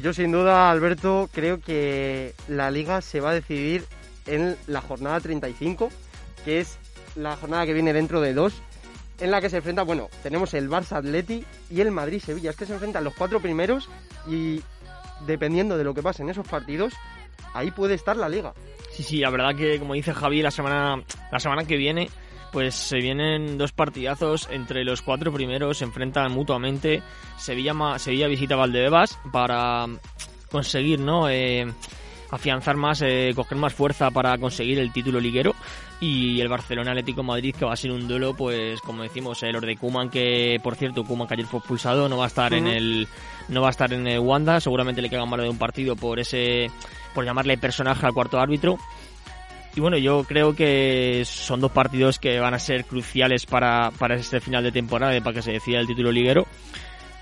Yo 0.00 0.14
sin 0.14 0.30
duda, 0.30 0.70
Alberto, 0.70 1.28
creo 1.32 1.60
que 1.60 2.32
la 2.46 2.70
liga 2.70 3.00
se 3.00 3.18
va 3.18 3.30
a 3.30 3.34
decidir 3.34 3.84
en 4.26 4.56
la 4.68 4.80
jornada 4.80 5.18
35 5.18 5.90
que 6.44 6.60
es 6.60 6.78
la 7.16 7.36
jornada 7.36 7.66
que 7.66 7.72
viene 7.72 7.92
dentro 7.92 8.20
de 8.20 8.34
dos, 8.34 8.54
en 9.20 9.30
la 9.30 9.40
que 9.40 9.48
se 9.48 9.58
enfrenta, 9.58 9.82
bueno, 9.82 10.08
tenemos 10.22 10.54
el 10.54 10.68
Barça 10.68 10.96
Atleti 10.96 11.44
y 11.70 11.80
el 11.80 11.90
Madrid 11.90 12.20
Sevilla. 12.20 12.50
Es 12.50 12.56
que 12.56 12.66
se 12.66 12.74
enfrentan 12.74 13.04
los 13.04 13.14
cuatro 13.14 13.40
primeros 13.40 13.88
y 14.26 14.60
dependiendo 15.26 15.78
de 15.78 15.84
lo 15.84 15.94
que 15.94 16.02
pase 16.02 16.22
en 16.22 16.30
esos 16.30 16.46
partidos, 16.46 16.92
ahí 17.52 17.70
puede 17.70 17.94
estar 17.94 18.16
la 18.16 18.28
liga. 18.28 18.52
Sí, 18.92 19.02
sí, 19.02 19.18
la 19.18 19.30
verdad 19.30 19.54
que 19.54 19.78
como 19.78 19.94
dice 19.94 20.12
Javi, 20.12 20.42
la 20.42 20.50
semana, 20.50 21.02
la 21.30 21.40
semana 21.40 21.64
que 21.64 21.76
viene, 21.76 22.10
pues 22.52 22.74
se 22.74 22.98
vienen 22.98 23.56
dos 23.56 23.72
partidazos 23.72 24.48
entre 24.50 24.84
los 24.84 25.02
cuatro 25.02 25.32
primeros, 25.32 25.78
se 25.78 25.84
enfrentan 25.84 26.32
mutuamente. 26.32 27.02
Sevilla, 27.38 27.74
Sevilla 27.98 28.28
visita 28.28 28.56
Valdebebas 28.56 29.18
para 29.32 29.86
conseguir, 30.50 31.00
¿no? 31.00 31.28
Eh, 31.28 31.66
afianzar 32.30 32.76
más, 32.76 33.02
eh, 33.02 33.32
coger 33.34 33.58
más 33.58 33.74
fuerza 33.74 34.10
para 34.10 34.36
conseguir 34.38 34.78
el 34.78 34.92
título 34.92 35.20
liguero 35.20 35.54
y 36.04 36.40
el 36.40 36.48
Barcelona 36.48 36.90
Atlético 36.90 37.22
Madrid 37.22 37.54
que 37.58 37.64
va 37.64 37.72
a 37.72 37.76
ser 37.76 37.90
un 37.90 38.06
duelo 38.06 38.34
pues 38.34 38.78
como 38.82 39.02
decimos 39.02 39.42
el 39.42 39.58
de 39.58 39.76
Kuman 39.76 40.10
que 40.10 40.60
por 40.62 40.76
cierto 40.76 41.02
Kuman 41.02 41.26
que 41.26 41.34
ayer 41.34 41.46
fue 41.46 41.60
expulsado 41.60 42.10
no 42.10 42.18
va 42.18 42.24
a 42.24 42.26
estar 42.26 42.52
en 42.52 42.66
el 42.66 43.08
no 43.48 43.62
va 43.62 43.68
a 43.68 43.70
estar 43.70 43.90
en 43.92 44.06
el 44.06 44.18
Wanda 44.18 44.60
seguramente 44.60 45.00
le 45.00 45.08
queda 45.08 45.24
más 45.24 45.40
de 45.40 45.48
un 45.48 45.56
partido 45.56 45.96
por 45.96 46.20
ese 46.20 46.70
por 47.14 47.24
llamarle 47.24 47.56
personaje 47.56 48.04
al 48.04 48.12
cuarto 48.12 48.38
árbitro 48.38 48.78
y 49.76 49.80
bueno, 49.80 49.98
yo 49.98 50.22
creo 50.22 50.54
que 50.54 51.22
son 51.24 51.60
dos 51.60 51.72
partidos 51.72 52.20
que 52.20 52.38
van 52.38 52.54
a 52.54 52.60
ser 52.60 52.84
cruciales 52.84 53.44
para, 53.44 53.90
para 53.98 54.14
este 54.14 54.38
final 54.38 54.62
de 54.62 54.70
temporada, 54.70 55.18
para 55.20 55.34
que 55.34 55.42
se 55.42 55.50
decida 55.50 55.80
el 55.80 55.88
título 55.88 56.12
liguero. 56.12 56.46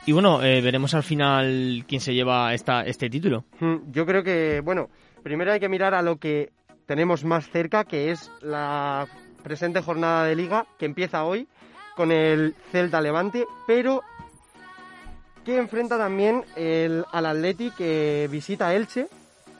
Y 0.05 0.13
bueno, 0.13 0.43
eh, 0.43 0.61
veremos 0.61 0.93
al 0.93 1.03
final 1.03 1.85
quién 1.89 2.03
se 2.03 2.13
lleva 2.13 2.53
esta, 2.53 2.83
este 2.83 3.09
título. 3.09 3.47
Mm, 3.59 3.91
Yo 3.91 4.05
creo 4.05 4.23
que, 4.23 4.61
bueno, 4.63 4.91
primero 5.23 5.51
hay 5.51 5.61
que 5.61 5.71
mirar 5.71 5.95
a 5.95 6.03
lo 6.03 6.17
que 6.19 6.51
tenemos 6.87 7.25
más 7.25 7.49
cerca, 7.49 7.85
que 7.85 8.11
es 8.11 8.31
la 8.41 9.07
presente 9.43 9.83
jornada 9.83 10.25
de 10.25 10.37
liga, 10.37 10.67
que 10.79 10.87
empieza 10.87 11.25
hoy 11.25 11.49
con 11.97 12.13
el 12.13 12.55
Celta 12.71 13.01
Levante, 13.01 13.47
pero 13.67 14.03
que 15.45 15.59
enfrenta 15.59 15.99
también 15.99 16.45
el, 16.57 17.05
al 17.11 17.27
Atleti 17.27 17.71
que 17.73 18.29
visita 18.31 18.75
Elche 18.75 19.09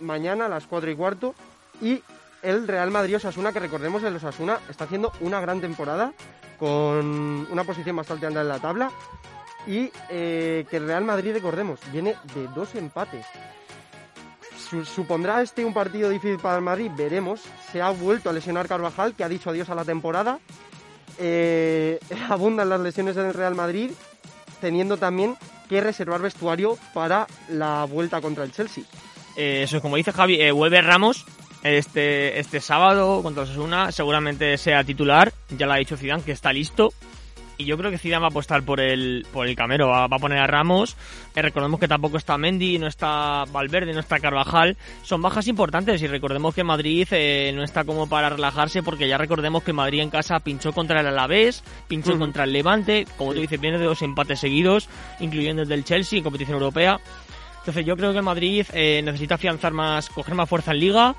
mañana 0.01 0.47
a 0.47 0.49
las 0.49 0.67
4 0.67 0.91
y 0.91 0.97
cuarto 0.97 1.35
y 1.81 2.03
el 2.43 2.67
Real 2.67 2.91
Madrid 2.91 3.17
Osasuna, 3.17 3.53
que 3.53 3.61
recordemos 3.61 4.03
el 4.03 4.17
Osasuna 4.17 4.59
está 4.69 4.85
haciendo 4.85 5.13
una 5.21 5.41
gran 5.41 5.61
temporada 5.61 6.13
con 6.59 7.47
una 7.51 7.65
posición 7.65 7.97
bastante 7.97 8.27
alta 8.27 8.41
en 8.41 8.49
la 8.49 8.59
tabla 8.59 8.91
y 9.67 9.91
eh, 10.11 10.67
que 10.69 10.77
el 10.77 10.87
Real 10.87 11.05
Madrid, 11.05 11.33
recordemos, 11.35 11.81
viene 11.93 12.17
de 12.35 12.49
dos 12.49 12.75
empates. 12.75 13.27
Su- 14.73 14.85
¿Supondrá 14.85 15.41
este 15.43 15.65
un 15.65 15.73
partido 15.75 16.09
difícil 16.11 16.39
para 16.39 16.57
el 16.57 16.63
Madrid? 16.63 16.91
Veremos. 16.97 17.43
Se 17.71 17.81
ha 17.81 17.91
vuelto 17.91 18.29
a 18.31 18.33
lesionar 18.33 18.67
Carvajal, 18.67 19.15
que 19.15 19.23
ha 19.23 19.29
dicho 19.29 19.51
adiós 19.51 19.69
a 19.71 19.75
la 19.77 19.85
temporada. 19.85 20.39
Eh, 21.19 22.01
abundan 22.29 22.69
las 22.69 22.81
lesiones 22.81 23.17
en 23.17 23.27
el 23.27 23.35
Real 23.35 23.55
Madrid, 23.55 23.91
teniendo 24.61 24.97
también 24.97 25.37
que 25.69 25.81
reservar 25.81 26.21
vestuario 26.21 26.77
para 26.95 27.27
la 27.49 27.85
vuelta 27.85 28.21
contra 28.21 28.45
el 28.45 28.53
Chelsea. 28.53 28.85
Eh, 29.37 29.63
eso 29.65 29.77
es 29.77 29.83
como 29.83 29.97
dice 29.97 30.13
Javi, 30.13 30.41
eh, 30.41 30.51
vuelve 30.53 30.81
Ramos 30.83 31.25
este, 31.63 32.39
este 32.39 32.61
sábado 32.61 33.23
contra 33.23 33.45
Osasuna, 33.45 33.93
seguramente 33.93 34.59
sea 34.59 34.85
titular, 34.85 35.33
ya 35.57 35.67
lo 35.67 35.73
ha 35.73 35.77
dicho 35.77 35.97
Zidane 35.97 36.23
que 36.23 36.33
está 36.33 36.53
listo. 36.53 36.93
Y 37.63 37.65
yo 37.65 37.79
creo 37.79 37.93
que 37.93 37.99
Zidane 37.99 38.23
va 38.23 38.27
a 38.27 38.31
apostar 38.31 38.65
por 38.65 38.81
el, 38.81 39.25
por 39.33 39.47
el 39.47 39.55
camero, 39.55 39.89
va, 39.89 40.09
va 40.09 40.17
a 40.17 40.19
poner 40.19 40.39
a 40.39 40.49
Ramos. 40.49 40.97
Eh, 41.37 41.43
recordemos 41.43 41.79
que 41.79 41.87
tampoco 41.87 42.17
está 42.17 42.37
Mendy, 42.37 42.77
no 42.79 42.89
está 42.89 43.45
Valverde, 43.53 43.93
no 43.93 44.01
está 44.01 44.19
Carvajal. 44.19 44.77
Son 45.05 45.23
bajas 45.23 45.47
importantes 45.47 46.03
y 46.03 46.09
recordemos 46.09 46.57
que 46.57 46.65
Madrid 46.65 47.07
eh, 47.13 47.53
no 47.55 47.63
está 47.63 47.85
como 47.85 48.09
para 48.09 48.31
relajarse 48.31 48.83
porque 48.83 49.07
ya 49.07 49.17
recordemos 49.17 49.63
que 49.63 49.73
Madrid 49.73 50.01
en 50.01 50.11
casa 50.11 50.41
pinchó 50.41 50.73
contra 50.73 51.01
el 51.01 51.07
Alavés, 51.07 51.63
pinchó 51.87 52.11
Ujú. 52.11 52.19
contra 52.19 52.43
el 52.45 52.53
Levante, 52.53 53.07
como 53.17 53.33
tú 53.33 53.41
dices, 53.41 53.61
viene 53.61 53.79
de 53.79 53.85
dos 53.85 54.03
empates 54.03 54.41
seguidos, 54.41 54.89
incluyendo 55.21 55.63
el 55.63 55.69
del 55.69 55.85
Chelsea 55.85 56.17
en 56.19 56.25
competición 56.25 56.57
europea. 56.57 56.99
Entonces 57.61 57.87
yo 57.87 57.97
creo 57.97 58.13
que 58.13 58.23
Madrid 58.23 58.67
eh, 58.73 59.03
necesita 59.05 59.37
afianzar 59.37 59.73
más, 59.73 60.11
coger 60.11 60.35
más 60.35 60.49
fuerza 60.49 60.73
en 60.73 60.81
liga. 60.81 61.15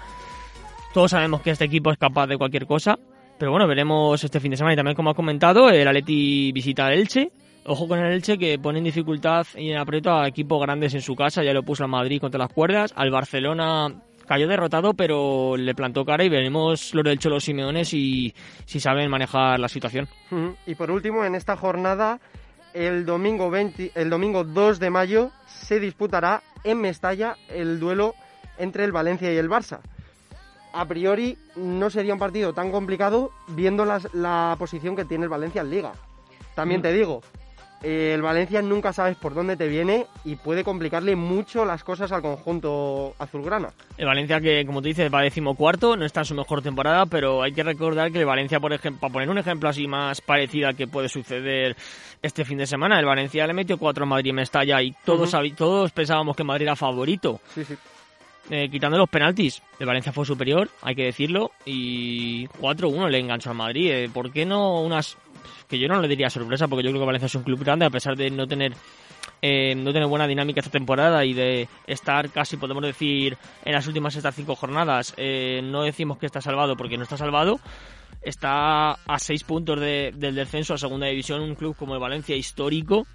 Todos 0.94 1.12
sabemos 1.12 1.42
que 1.42 1.52
este 1.52 1.64
equipo 1.64 1.90
es 1.90 1.98
capaz 1.98 2.28
de 2.28 2.38
cualquier 2.38 2.68
cosa. 2.68 3.00
Pero 3.44 3.52
bueno, 3.52 3.68
veremos 3.68 4.24
este 4.24 4.40
fin 4.40 4.52
de 4.52 4.56
semana. 4.56 4.72
Y 4.72 4.78
también, 4.78 4.96
como 4.96 5.10
ha 5.10 5.14
comentado, 5.14 5.70
el 5.70 5.86
Atleti 5.86 6.54
visita 6.54 6.88
el 6.94 7.02
Elche. 7.02 7.30
Ojo 7.66 7.90
con 7.90 8.00
el 8.00 8.14
Elche 8.14 8.38
que 8.38 8.58
pone 8.58 8.78
en 8.78 8.86
dificultad 8.86 9.46
y 9.58 9.70
en 9.70 9.80
aprieto 9.80 10.14
a 10.14 10.30
equipos 10.30 10.62
grandes 10.62 10.94
en 10.94 11.02
su 11.02 11.14
casa. 11.14 11.44
Ya 11.44 11.52
lo 11.52 11.62
puso 11.62 11.84
al 11.84 11.90
Madrid 11.90 12.22
contra 12.22 12.40
las 12.40 12.54
cuerdas. 12.54 12.94
Al 12.96 13.12
Barcelona 13.12 13.94
cayó 14.26 14.48
derrotado, 14.48 14.94
pero 14.94 15.58
le 15.58 15.76
plantó 15.76 16.06
cara 16.06 16.24
y 16.24 16.30
veremos 16.30 16.94
lo 16.94 17.04
del 17.04 17.20
Cholo 17.20 17.42
Simeone 17.42 17.84
si, 17.84 18.34
si 18.64 18.80
saben 18.80 19.10
manejar 19.10 19.60
la 19.60 19.68
situación. 19.68 20.08
Y 20.66 20.76
por 20.76 20.90
último, 20.90 21.26
en 21.26 21.36
esta 21.36 21.58
jornada, 21.58 22.22
el 22.74 23.06
domingo, 23.06 23.50
20 23.50 23.92
el 23.96 24.10
domingo 24.10 24.46
2 24.46 24.80
de 24.80 24.90
mayo 24.90 25.32
se 25.48 25.82
disputará 25.82 26.44
en 26.64 26.80
Mestalla 26.80 27.36
el 27.50 27.82
duelo 27.82 28.16
entre 28.58 28.86
el 28.86 28.94
Valencia 28.94 29.34
y 29.34 29.36
el 29.36 29.50
Barça. 29.50 29.82
A 30.74 30.86
priori 30.86 31.38
no 31.56 31.90
sería 31.90 32.14
un 32.14 32.20
partido 32.20 32.52
tan 32.54 32.72
complicado 32.72 33.32
viendo 33.50 33.86
las- 33.86 34.12
la 34.14 34.56
posición 34.58 34.96
que 34.96 35.06
tiene 35.06 35.24
el 35.26 35.30
Valencia 35.30 35.62
en 35.62 35.70
Liga. 35.70 35.94
También 36.56 36.80
Mm. 36.80 36.84
te 36.84 36.94
digo, 36.94 37.22
eh, 37.84 38.14
el 38.16 38.22
Valencia 38.24 38.62
nunca 38.62 38.92
sabes 38.94 39.16
por 39.18 39.34
dónde 39.36 39.56
te 39.58 39.68
viene 39.68 40.08
y 40.26 40.36
puede 40.36 40.64
complicarle 40.64 41.16
mucho 41.16 41.64
las 41.66 41.84
cosas 41.84 42.12
al 42.12 42.22
conjunto 42.22 43.14
azulgrana. 43.20 43.70
El 43.98 44.06
Valencia 44.08 44.40
que, 44.40 44.66
como 44.66 44.82
tú 44.82 44.88
dices, 44.88 45.14
va 45.14 45.22
decimocuarto, 45.22 45.96
no 45.96 46.06
está 46.06 46.22
en 46.22 46.26
su 46.26 46.34
mejor 46.36 46.62
temporada, 46.62 47.06
pero 47.06 47.44
hay 47.44 47.52
que 47.52 47.62
recordar 47.64 48.12
que 48.12 48.20
el 48.20 48.26
Valencia, 48.26 48.60
por 48.60 48.74
ejemplo, 48.74 49.02
para 49.02 49.14
poner 49.14 49.30
un 49.30 49.38
ejemplo 49.38 49.70
así 49.70 49.86
más 49.88 50.22
parecido 50.22 50.70
a 50.70 50.74
que 50.74 50.88
puede 50.88 51.10
suceder 51.10 51.76
este 52.22 52.46
fin 52.46 52.58
de 52.58 52.66
semana, 52.66 52.98
el 53.00 53.06
Valencia 53.06 53.46
le 53.46 53.54
metió 53.54 53.78
cuatro 53.78 54.06
a 54.06 54.08
Madrid 54.08 54.30
en 54.30 54.38
Mestalla 54.38 54.82
y 54.82 54.92
todos, 55.06 55.22
Ujú. 55.24 55.32
sabi- 55.32 55.52
todos 55.54 55.92
pensábamos 55.92 56.36
que 56.36 56.44
Madrid 56.44 56.64
era 56.64 56.76
favorito. 56.76 57.42
Sí, 57.54 57.64
sí. 57.66 57.76
Eh, 58.50 58.68
quitando 58.70 58.98
los 58.98 59.10
penaltis, 59.10 59.62
el 59.80 59.86
Valencia 59.86 60.12
fue 60.12 60.26
superior, 60.26 60.70
hay 60.82 60.96
que 60.96 61.06
decirlo, 61.06 61.52
y 61.66 62.46
4-1 62.60 63.10
le 63.10 63.20
enganchó 63.20 63.50
al 63.52 63.56
Madrid. 63.56 63.90
Eh, 63.92 64.10
¿Por 64.14 64.32
qué 64.32 64.46
no 64.46 64.82
unas... 64.82 65.18
que 65.70 65.80
yo 65.80 65.88
no 65.88 66.02
le 66.02 66.08
diría 66.10 66.30
sorpresa, 66.30 66.68
porque 66.68 66.84
yo 66.84 66.90
creo 66.92 67.02
que 67.02 67.06
Valencia 67.06 67.28
es 67.28 67.36
un 67.36 67.44
club 67.44 67.64
grande, 67.64 67.86
a 67.86 67.90
pesar 67.90 68.16
de 68.18 68.30
no 68.30 68.46
tener 68.48 68.74
eh, 69.42 69.74
no 69.76 69.92
tener 69.94 70.08
buena 70.08 70.28
dinámica 70.28 70.60
esta 70.62 70.72
temporada 70.72 71.24
y 71.26 71.34
de 71.34 71.68
estar 71.88 72.30
casi, 72.30 72.56
podemos 72.58 72.84
decir, 72.84 73.38
en 73.66 73.74
las 73.74 73.88
últimas 73.88 74.16
estas 74.16 74.36
cinco 74.36 74.56
jornadas. 74.56 75.14
Eh, 75.18 75.62
no 75.64 75.84
decimos 75.84 76.18
que 76.18 76.26
está 76.26 76.40
salvado 76.42 76.76
porque 76.78 76.98
no 76.98 77.04
está 77.04 77.18
salvado. 77.18 77.60
Está 78.22 78.92
a 78.92 79.20
seis 79.20 79.44
puntos 79.44 79.80
de- 79.80 80.14
del 80.16 80.36
descenso 80.36 80.74
a 80.74 80.78
segunda 80.78 81.08
división, 81.08 81.42
un 81.42 81.56
club 81.56 81.76
como 81.76 81.94
el 81.94 82.00
Valencia 82.00 82.36
histórico. 82.36 83.06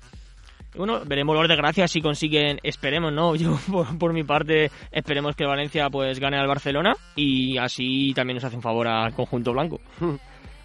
Bueno, 0.77 1.01
veremos 1.07 1.37
los 1.37 1.49
de 1.49 1.57
gracia 1.57 1.89
si 1.89 2.01
consiguen, 2.01 2.59
esperemos, 2.63 3.13
¿no? 3.13 3.35
Yo 3.37 3.59
por, 3.99 4.13
mi 4.13 4.25
parte 4.25 4.71
esperemos 4.91 5.35
que 5.35 5.47
Valencia 5.47 5.89
pues 5.91 6.21
gane 6.21 6.39
al 6.39 6.47
Barcelona 6.47 6.95
y 7.17 7.59
así 7.59 8.13
también 8.15 8.37
nos 8.37 8.45
hace 8.45 8.61
favor 8.61 8.87
al 8.89 9.15
conjunto 9.15 9.53
blanco. 9.53 9.81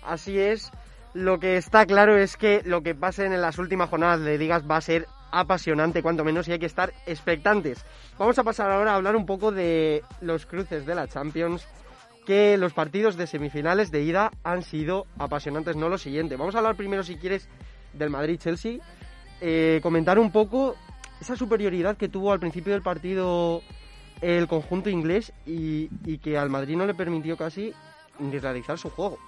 Así 0.06 0.38
es. 0.38 0.70
Lo 1.14 1.40
que 1.40 1.56
está 1.56 1.86
claro 1.86 2.18
es 2.18 2.36
que 2.36 2.62
lo 2.66 2.82
que 2.82 2.94
pase 2.94 3.26
en 3.26 3.40
las 3.40 3.58
últimas 3.58 3.90
jornadas 3.90 4.20
de 4.20 4.38
ligas 4.38 4.70
va 4.70 4.78
a 4.78 4.82
ser 4.82 5.08
apasionante, 5.32 6.04
cuanto 6.04 6.24
menos, 6.24 6.48
y 6.48 6.52
hay 6.52 6.60
que 6.60 6.66
estar 6.66 6.92
expectantes. 7.06 7.86
Vamos 8.18 8.38
a 8.38 8.44
pasar 8.44 8.70
ahora 8.70 8.92
a 8.92 8.96
hablar 8.96 9.16
un 9.16 9.26
poco 9.26 9.52
de 9.52 10.04
los 10.22 10.46
cruces 10.46 10.86
de 10.86 10.96
la 10.96 11.08
Champions, 11.08 11.68
que 12.26 12.58
los 12.58 12.74
partidos 12.74 13.16
de 13.16 13.28
semifinales 13.28 13.92
de 13.92 14.04
ida 14.04 14.32
han 14.44 14.64
sido 14.64 15.06
apasionantes, 15.18 15.76
no 15.76 15.88
lo 15.88 15.98
siguiente. 15.98 16.36
Vamos 16.36 16.56
a 16.56 16.60
hablar 16.60 16.76
primero, 16.76 17.04
si 17.04 17.16
quieres, 17.16 17.48
del 17.94 18.10
Madrid-Chelsea. 18.10 18.80
Eh, 19.46 19.82
comentar 19.84 20.20
un 20.20 20.32
poco 20.32 20.78
esa 21.20 21.36
superioridad 21.36 21.98
que 21.98 22.08
tuvo 22.08 22.32
al 22.32 22.40
principio 22.40 22.72
del 22.72 22.82
partido 22.82 23.62
el 24.22 24.48
conjunto 24.48 24.90
inglés 24.90 25.34
y, 25.46 25.90
y 26.06 26.20
que 26.20 26.38
al 26.38 26.50
Madrid 26.50 26.78
no 26.78 26.86
le 26.86 26.94
permitió 26.94 27.36
casi 27.36 27.74
ni 28.20 28.40
realizar 28.40 28.78
su 28.78 28.90
juego. 28.90 29.20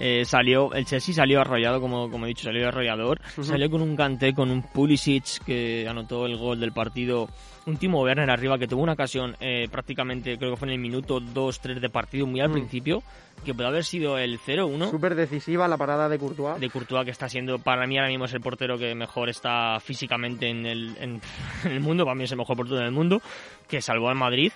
Eh, 0.00 0.24
salió, 0.24 0.72
el 0.74 0.84
Chelsea 0.84 1.14
salió 1.14 1.40
arrollado, 1.40 1.80
como, 1.80 2.10
como 2.10 2.24
he 2.24 2.28
dicho, 2.28 2.44
salió 2.44 2.66
arrollador. 2.68 3.20
Salió 3.40 3.70
con 3.70 3.82
un 3.82 3.94
canté, 3.94 4.34
con 4.34 4.50
un 4.50 4.62
Pulisic 4.62 5.44
que 5.44 5.86
anotó 5.88 6.26
el 6.26 6.36
gol 6.36 6.58
del 6.58 6.72
partido. 6.72 7.28
Un 7.66 7.76
Timo 7.76 8.02
Werner 8.02 8.28
arriba 8.28 8.58
que 8.58 8.66
tuvo 8.66 8.82
una 8.82 8.94
ocasión 8.94 9.36
eh, 9.38 9.68
prácticamente, 9.70 10.36
creo 10.36 10.50
que 10.50 10.56
fue 10.56 10.66
en 10.66 10.74
el 10.74 10.80
minuto 10.80 11.20
2-3 11.20 11.78
de 11.78 11.88
partido, 11.88 12.26
muy 12.26 12.40
al 12.40 12.48
Mm. 12.48 12.52
principio, 12.54 13.02
que 13.44 13.54
puede 13.54 13.68
haber 13.68 13.84
sido 13.84 14.18
el 14.18 14.40
0-1. 14.40 14.90
Súper 14.90 15.14
decisiva 15.14 15.68
la 15.68 15.76
parada 15.76 16.08
de 16.08 16.18
Courtois. 16.18 16.58
De 16.58 16.68
Courtois, 16.70 17.04
que 17.04 17.12
está 17.12 17.28
siendo, 17.28 17.60
para 17.60 17.86
mí 17.86 17.96
ahora 17.96 18.08
mismo 18.10 18.24
es 18.24 18.34
el 18.34 18.40
portero 18.40 18.76
que 18.78 18.96
mejor 18.96 19.28
está 19.28 19.78
físicamente 19.78 20.48
en 20.48 20.66
el, 20.66 20.96
en, 20.98 21.20
en 21.64 21.70
el 21.70 21.80
mundo, 21.80 22.04
para 22.04 22.16
mí 22.16 22.24
es 22.24 22.32
el 22.32 22.38
mejor 22.38 22.56
portero 22.56 22.80
del 22.80 22.90
mundo, 22.90 23.22
que 23.68 23.80
salvó 23.80 24.08
al 24.08 24.16
Madrid. 24.16 24.50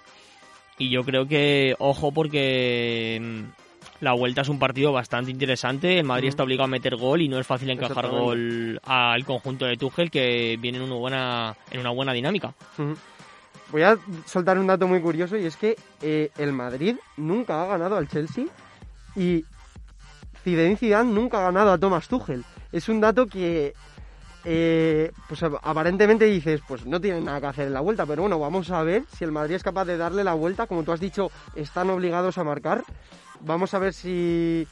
Y 0.79 0.91
yo 0.91 1.05
creo 1.05 1.27
que, 1.29 1.77
ojo, 1.79 2.11
porque 2.11 3.21
mm, 3.23 3.43
la 4.01 4.13
vuelta 4.13 4.43
es 4.43 4.49
un 4.49 4.59
partido 4.59 4.93
bastante 4.93 5.31
interesante. 5.31 5.99
El 5.99 6.05
Madrid 6.05 6.29
está 6.29 6.43
obligado 6.43 6.65
a 6.65 6.69
meter 6.69 6.97
gol 6.97 7.23
y 7.23 7.29
no 7.29 7.39
es 7.39 7.47
fácil 7.47 7.71
encajar 7.71 8.05
gol 8.09 8.81
al 8.85 9.25
conjunto 9.25 9.65
de 9.65 9.77
Tuchel, 9.77 10.11
que 10.11 10.57
viene 10.61 10.79
en 10.79 10.85
una 10.85 10.95
buena, 10.97 11.57
en 11.71 11.81
una 11.81 11.91
buena 11.91 12.13
dinámica. 12.13 12.53
Voy 13.73 13.83
a 13.83 13.97
soltar 14.27 14.59
un 14.59 14.67
dato 14.69 14.87
muy 14.87 15.01
curioso 15.01 15.37
y 15.37 15.45
es 15.47 15.57
que 15.57 15.77
eh, 16.03 16.31
el 16.39 16.53
Madrid 16.53 16.97
nunca 17.17 17.63
ha 17.63 17.67
ganado 17.67 17.97
al 17.97 18.07
Chelsea 18.09 18.45
y 19.17 19.45
Zinedine 20.45 20.77
Zidane 20.77 21.13
nunca 21.13 21.39
ha 21.39 21.43
ganado 21.51 21.73
a 21.73 21.79
Thomas 21.79 22.07
Tuchel. 22.07 22.45
Es 22.71 22.89
un 22.89 23.01
dato 23.01 23.27
que 23.27 23.75
eh, 24.45 25.11
pues 25.29 25.43
ap- 25.43 25.59
aparentemente 25.63 26.27
dices, 26.27 26.61
pues 26.69 26.87
no 26.87 27.01
tienen 27.01 27.25
nada 27.25 27.41
que 27.41 27.47
hacer 27.49 27.67
en 27.67 27.73
la 27.73 27.81
vuelta, 27.81 28.07
pero 28.07 28.23
bueno, 28.23 28.39
vamos 28.39 28.71
a 28.71 28.83
ver 28.85 29.03
si 29.17 29.25
el 29.25 29.33
Madrid 29.33 29.57
es 29.57 29.65
capaz 29.65 29.85
de 29.87 29.97
darle 29.97 30.23
la 30.23 30.35
vuelta, 30.35 30.67
como 30.69 30.85
tú 30.85 30.93
has 30.93 31.01
dicho, 31.01 31.31
están 31.57 31.91
obligados 31.91 32.39
a 32.39 32.45
marcar. 32.45 32.85
Vamos 33.41 33.75
a 33.75 33.79
ver 33.79 33.93
si 33.93 34.67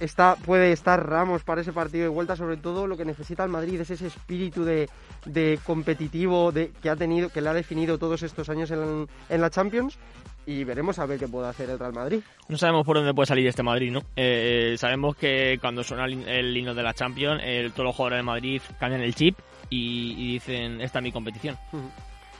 está, 0.00 0.36
puede 0.36 0.72
estar 0.72 1.08
Ramos 1.08 1.42
para 1.44 1.60
ese 1.60 1.72
partido 1.72 2.04
de 2.04 2.08
vuelta, 2.08 2.36
sobre 2.36 2.56
todo 2.56 2.86
lo 2.86 2.96
que 2.96 3.04
necesita 3.04 3.44
el 3.44 3.50
Madrid 3.50 3.80
es 3.80 3.90
ese 3.90 4.06
espíritu 4.06 4.64
de, 4.64 4.88
de 5.24 5.58
competitivo 5.64 6.52
de, 6.52 6.72
que 6.82 6.90
ha 6.90 6.96
tenido, 6.96 7.28
que 7.28 7.40
le 7.40 7.48
ha 7.48 7.54
definido 7.54 7.98
todos 7.98 8.22
estos 8.22 8.48
años 8.48 8.70
en, 8.70 9.08
en 9.28 9.40
la 9.40 9.50
Champions. 9.50 9.98
Y 10.46 10.64
veremos 10.64 10.98
a 10.98 11.04
ver 11.04 11.18
qué 11.18 11.28
puede 11.28 11.46
hacer 11.46 11.68
el 11.68 11.78
Real 11.78 11.92
Madrid. 11.92 12.20
No 12.48 12.56
sabemos 12.56 12.86
por 12.86 12.96
dónde 12.96 13.12
puede 13.12 13.26
salir 13.26 13.46
este 13.46 13.62
Madrid, 13.62 13.92
¿no? 13.92 14.00
Eh, 14.16 14.76
sabemos 14.78 15.14
que 15.14 15.58
cuando 15.60 15.84
suena 15.84 16.06
el, 16.06 16.26
el 16.26 16.56
himno 16.56 16.74
de 16.74 16.82
la 16.82 16.94
Champions, 16.94 17.42
eh, 17.44 17.70
todos 17.74 17.88
los 17.88 17.94
jugadores 17.94 18.20
de 18.20 18.22
Madrid 18.22 18.62
cambian 18.80 19.02
el 19.02 19.14
chip 19.14 19.38
y, 19.68 20.14
y 20.16 20.32
dicen, 20.32 20.80
esta 20.80 21.00
es 21.00 21.02
mi 21.02 21.12
competición. 21.12 21.58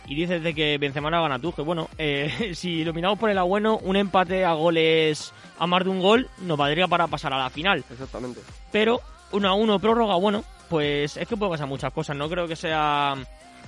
Y 0.09 0.15
dices 0.15 0.43
de 0.43 0.55
que 0.55 0.79
Benzema 0.79 1.11
no 1.11 1.23
gana 1.23 1.39
Tuchel. 1.39 1.65
Bueno, 1.65 1.89
eh, 1.99 2.53
si 2.55 2.83
lo 2.85 2.93
miramos 2.95 3.19
por 3.19 3.29
el 3.31 3.39
bueno, 3.43 3.79
un 3.83 3.97
empate 3.97 4.45
a 4.45 4.53
goles 4.55 5.33
a 5.59 5.67
más 5.67 5.85
de 5.85 5.91
un 5.91 6.01
gol 6.01 6.29
nos 6.43 6.57
valdría 6.57 6.89
para 6.89 7.07
pasar 7.07 7.33
a 7.33 7.39
la 7.39 7.51
final. 7.51 7.85
Exactamente. 7.91 8.41
Pero 8.73 9.01
1 9.33 9.49
a 9.49 9.53
1 9.55 9.79
prórroga, 9.79 10.15
bueno, 10.17 10.45
pues 10.71 11.17
es 11.17 11.29
que 11.29 11.37
puede 11.37 11.53
pasar 11.53 11.67
muchas 11.67 11.93
cosas. 11.93 12.17
No 12.17 12.29
creo 12.29 12.49
que 12.49 12.57
sea 12.57 13.15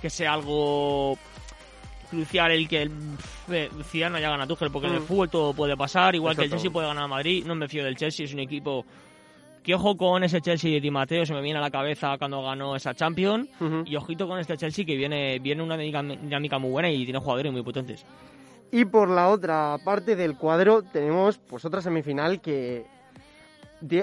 que 0.00 0.08
sea 0.08 0.32
algo 0.32 1.18
crucial 2.10 2.50
el 2.52 2.66
que 2.68 2.82
el 2.82 2.90
Zidane 3.84 4.10
no 4.12 4.16
haya 4.16 4.30
ganado 4.30 4.44
a 4.44 4.56
Tuchel, 4.56 4.70
porque 4.72 4.88
en 4.88 4.94
el 4.94 5.00
Mm. 5.00 5.06
fútbol 5.06 5.28
todo 5.30 5.52
puede 5.54 5.76
pasar, 5.76 6.14
igual 6.14 6.34
que 6.36 6.44
el. 6.44 6.50
Chelsea 6.50 6.70
puede 6.70 6.86
ganar 6.88 7.04
a 7.04 7.08
Madrid. 7.08 7.44
No 7.46 7.54
me 7.54 7.68
fío 7.68 7.84
del 7.84 7.96
Chelsea, 7.96 8.24
es 8.24 8.32
un 8.32 8.40
equipo 8.40 8.84
que 9.62 9.74
ojo 9.74 9.96
con 9.96 10.24
ese 10.24 10.40
Chelsea 10.40 10.70
de 10.70 10.80
Di 10.80 10.90
Matteo, 10.90 11.26
se 11.26 11.34
me 11.34 11.42
viene 11.42 11.58
a 11.58 11.62
la 11.62 11.70
cabeza 11.70 12.16
cuando 12.18 12.42
ganó 12.42 12.76
esa 12.76 12.94
Champions. 12.94 13.48
Y 13.84 13.96
ojito 13.96 14.26
con 14.26 14.38
este 14.38 14.56
Chelsea 14.56 14.84
que 14.84 14.96
viene, 14.96 15.38
viene 15.38 15.62
una 15.62 15.76
dinámica, 15.76 16.58
muy 16.58 16.70
buena 16.70 16.90
y 16.90 17.04
tiene 17.04 17.18
jugadores 17.18 17.52
muy 17.52 17.62
potentes. 17.62 18.04
Y 18.72 18.84
por 18.84 19.10
la 19.10 19.28
otra 19.28 19.76
parte 19.84 20.16
del 20.16 20.36
cuadro 20.36 20.82
tenemos 20.82 21.38
pues 21.38 21.64
otra 21.64 21.82
semifinal 21.82 22.40
que 22.40 22.86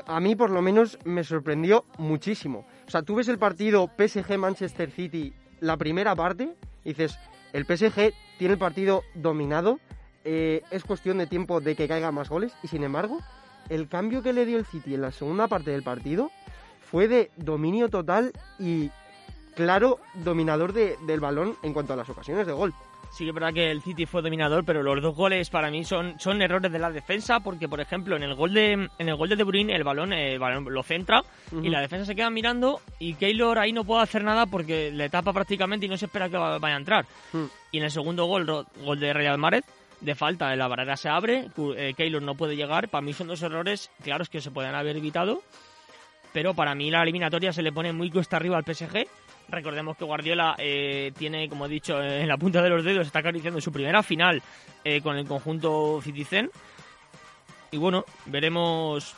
a 0.05 0.19
mí 0.19 0.35
por 0.35 0.49
lo 0.49 0.61
menos 0.61 0.97
me 1.05 1.23
sorprendió 1.23 1.85
muchísimo. 1.97 2.65
O 2.87 2.91
sea, 2.91 3.01
tú 3.01 3.15
ves 3.15 3.27
el 3.27 3.37
partido 3.37 3.89
PSG-Manchester 3.97 4.91
City, 4.91 5.33
la 5.59 5.77
primera 5.77 6.15
parte, 6.15 6.55
y 6.83 6.89
dices, 6.89 7.17
el 7.53 7.65
PSG 7.65 8.13
tiene 8.37 8.53
el 8.53 8.59
partido 8.59 9.03
dominado, 9.15 9.79
eh, 10.23 10.61
es 10.71 10.83
cuestión 10.83 11.17
de 11.17 11.27
tiempo 11.27 11.61
de 11.61 11.75
que 11.75 11.87
caigan 11.87 12.13
más 12.13 12.29
goles, 12.29 12.53
y 12.63 12.67
sin 12.67 12.83
embargo, 12.83 13.19
el 13.69 13.87
cambio 13.87 14.21
que 14.21 14.33
le 14.33 14.45
dio 14.45 14.57
el 14.57 14.65
City 14.65 14.95
en 14.95 15.01
la 15.01 15.11
segunda 15.11 15.47
parte 15.47 15.71
del 15.71 15.83
partido 15.83 16.31
fue 16.89 17.07
de 17.07 17.31
dominio 17.35 17.89
total 17.89 18.31
y 18.59 18.89
claro 19.55 19.99
dominador 20.13 20.73
de- 20.73 20.95
del 21.05 21.19
balón 21.19 21.55
en 21.63 21.73
cuanto 21.73 21.93
a 21.93 21.95
las 21.95 22.09
ocasiones 22.09 22.45
de 22.47 22.53
gol. 22.53 22.73
Sí 23.11 23.23
que 23.23 23.29
es 23.29 23.33
verdad 23.33 23.53
que 23.53 23.71
el 23.71 23.81
City 23.81 24.05
fue 24.05 24.21
dominador, 24.21 24.65
pero 24.65 24.83
los 24.83 25.01
dos 25.01 25.15
goles 25.15 25.49
para 25.49 25.71
mí 25.71 25.85
son, 25.85 26.19
son 26.19 26.41
errores 26.41 26.71
de 26.71 26.77
la 26.77 26.91
defensa, 26.91 27.39
porque 27.39 27.67
por 27.69 27.79
ejemplo 27.79 28.15
en 28.17 28.23
el 28.23 28.35
gol 28.35 28.53
de 28.53 28.73
en 28.73 28.89
el 29.09 29.15
gol 29.15 29.29
de 29.29 29.37
De 29.37 29.43
Bruyne 29.45 29.73
el 29.75 29.83
balón, 29.85 30.11
eh, 30.13 30.33
el 30.33 30.39
balón 30.39 30.65
lo 30.71 30.83
centra 30.83 31.23
y 31.63 31.69
la 31.69 31.79
defensa 31.79 32.05
se 32.05 32.15
queda 32.15 32.29
mirando 32.29 32.81
y 32.99 33.13
Keylor 33.15 33.57
ahí 33.59 33.71
no 33.71 33.85
puede 33.85 34.03
hacer 34.03 34.23
nada 34.25 34.45
porque 34.45 34.91
le 34.91 35.09
tapa 35.09 35.31
prácticamente 35.33 35.85
y 35.85 35.89
no 35.89 35.97
se 35.97 36.05
espera 36.05 36.29
que 36.29 36.37
va- 36.37 36.59
vaya 36.59 36.75
a 36.75 36.79
entrar. 36.79 37.05
Mm. 37.31 37.45
Y 37.71 37.77
en 37.79 37.83
el 37.85 37.91
segundo 37.91 38.25
gol, 38.25 38.45
gol 38.83 38.99
de 38.99 39.13
Real 39.13 39.37
Madrid, 39.37 39.61
de 40.01 40.15
falta, 40.15 40.55
la 40.55 40.67
barrera 40.67 40.97
se 40.97 41.09
abre, 41.09 41.49
eh, 41.75 41.93
Keylor 41.95 42.21
no 42.21 42.35
puede 42.35 42.55
llegar. 42.55 42.89
Para 42.89 43.01
mí 43.01 43.13
son 43.13 43.27
dos 43.27 43.41
errores 43.41 43.91
claros 44.03 44.29
que 44.29 44.41
se 44.41 44.51
pueden 44.51 44.75
haber 44.75 44.97
evitado, 44.97 45.41
pero 46.33 46.53
para 46.53 46.75
mí 46.75 46.91
la 46.91 47.01
eliminatoria 47.01 47.51
se 47.51 47.61
le 47.61 47.71
pone 47.71 47.93
muy 47.93 48.11
cuesta 48.11 48.37
arriba 48.37 48.57
al 48.57 48.63
PSG. 48.63 49.07
Recordemos 49.49 49.95
que 49.95 50.03
Guardiola 50.03 50.55
eh, 50.57 51.13
tiene, 51.17 51.47
como 51.47 51.65
he 51.65 51.69
dicho, 51.69 52.01
eh, 52.01 52.21
en 52.21 52.27
la 52.27 52.37
punta 52.37 52.61
de 52.61 52.69
los 52.69 52.83
dedos, 52.83 53.07
está 53.07 53.19
acariciando 53.19 53.61
su 53.61 53.71
primera 53.71 54.03
final 54.03 54.41
eh, 54.83 55.01
con 55.01 55.17
el 55.17 55.25
conjunto 55.25 56.01
Citizen. 56.03 56.51
Y 57.71 57.77
bueno, 57.77 58.05
veremos 58.25 59.15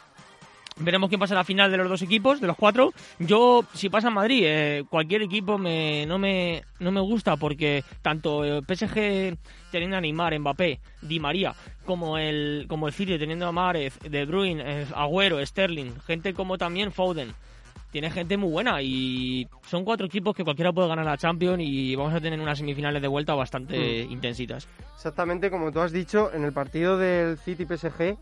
veremos 0.80 1.10
quién 1.10 1.20
pasa 1.20 1.34
en 1.34 1.38
la 1.40 1.44
final 1.44 1.70
de 1.72 1.78
los 1.78 1.90
dos 1.90 2.02
equipos, 2.02 2.42
de 2.42 2.48
los 2.48 2.58
cuatro. 2.58 2.94
Yo, 3.20 3.64
si 3.74 3.90
pasa 3.90 4.08
en 4.10 4.14
Madrid, 4.16 4.44
eh, 4.46 4.84
cualquier 4.90 5.22
equipo 5.22 5.58
me, 5.58 6.06
no, 6.06 6.18
me, 6.18 6.64
no 6.80 6.92
me 6.92 7.02
gusta 7.02 7.38
porque 7.38 7.84
tanto 8.02 8.44
el 8.44 8.64
PSG 8.66 9.38
teniendo 9.72 9.98
a 9.98 10.02
Neymar, 10.02 10.38
Mbappé, 10.40 10.80
Di 11.02 11.20
María, 11.20 11.54
como 11.86 12.18
el, 12.18 12.66
como 12.68 12.88
el 12.88 12.94
City 12.94 13.18
teniendo 13.18 13.48
a 13.48 13.52
Mahrez, 13.52 14.00
De 14.00 14.26
Bruyne, 14.26 14.64
eh, 14.66 14.86
Agüero, 14.96 15.46
Sterling, 15.46 15.92
gente 16.08 16.34
como 16.34 16.58
también 16.58 16.92
Foden. 16.92 17.34
Tiene 17.92 18.12
gente 18.12 18.38
muy 18.38 18.52
buena 18.52 18.84
y 18.84 19.48
son 19.68 19.84
cuatro 19.84 20.06
equipos 20.06 20.36
que 20.36 20.44
cualquiera 20.44 20.72
puede 20.72 20.88
ganar 20.88 21.06
la 21.06 21.18
Champions 21.18 21.60
y 21.64 21.96
vamos 21.96 22.14
a 22.14 22.22
tener 22.22 22.40
unas 22.40 22.60
semifinales 22.60 23.02
de 23.02 23.08
vuelta 23.08 23.34
bastante 23.34 24.06
Mm. 24.08 24.12
intensitas. 24.12 24.68
Exactamente 24.94 25.50
como 25.50 25.72
tú 25.72 25.80
has 25.80 25.92
dicho, 25.92 26.30
en 26.32 26.44
el 26.44 26.54
partido 26.54 27.00
del 27.00 27.40
City 27.40 27.66
PSG, 27.66 28.16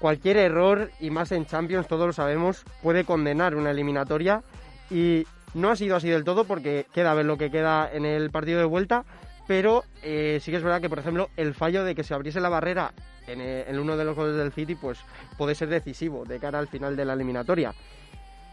cualquier 0.00 0.38
error, 0.38 0.90
y 0.98 1.10
más 1.10 1.30
en 1.30 1.46
Champions, 1.46 1.86
todos 1.86 2.06
lo 2.06 2.12
sabemos, 2.12 2.64
puede 2.82 3.04
condenar 3.04 3.54
una 3.54 3.70
eliminatoria. 3.70 4.42
Y 4.90 5.24
no 5.54 5.70
ha 5.70 5.76
sido 5.76 5.94
así 5.94 6.08
del 6.08 6.24
todo 6.24 6.44
porque 6.44 6.86
queda 6.92 7.12
a 7.12 7.14
ver 7.14 7.26
lo 7.26 7.36
que 7.36 7.50
queda 7.50 7.88
en 7.92 8.04
el 8.04 8.30
partido 8.30 8.58
de 8.58 8.64
vuelta. 8.64 9.04
Pero 9.46 9.84
eh, 10.02 10.38
sí 10.40 10.50
que 10.50 10.56
es 10.56 10.62
verdad 10.62 10.80
que, 10.80 10.88
por 10.88 10.98
ejemplo, 10.98 11.28
el 11.36 11.54
fallo 11.54 11.84
de 11.84 11.94
que 11.94 12.04
se 12.04 12.14
abriese 12.14 12.40
la 12.40 12.48
barrera 12.48 12.92
en, 13.26 13.40
eh, 13.40 13.64
en 13.68 13.78
uno 13.78 13.96
de 13.96 14.04
los 14.04 14.16
goles 14.16 14.36
del 14.36 14.52
City, 14.52 14.74
pues 14.74 14.98
puede 15.36 15.54
ser 15.54 15.68
decisivo 15.68 16.24
de 16.24 16.38
cara 16.38 16.58
al 16.58 16.68
final 16.68 16.96
de 16.96 17.04
la 17.04 17.14
eliminatoria. 17.14 17.74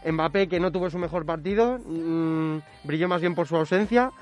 Mbappé, 0.04 0.48
que 0.48 0.60
no 0.60 0.70
tuvo 0.70 0.90
su 0.90 0.98
mejor 0.98 1.24
partido, 1.26 1.78
mm, 1.78 2.58
brilló 2.84 3.08
más 3.08 3.20
bien 3.20 3.34
por 3.34 3.46
su 3.46 3.56
ausencia. 3.56 4.12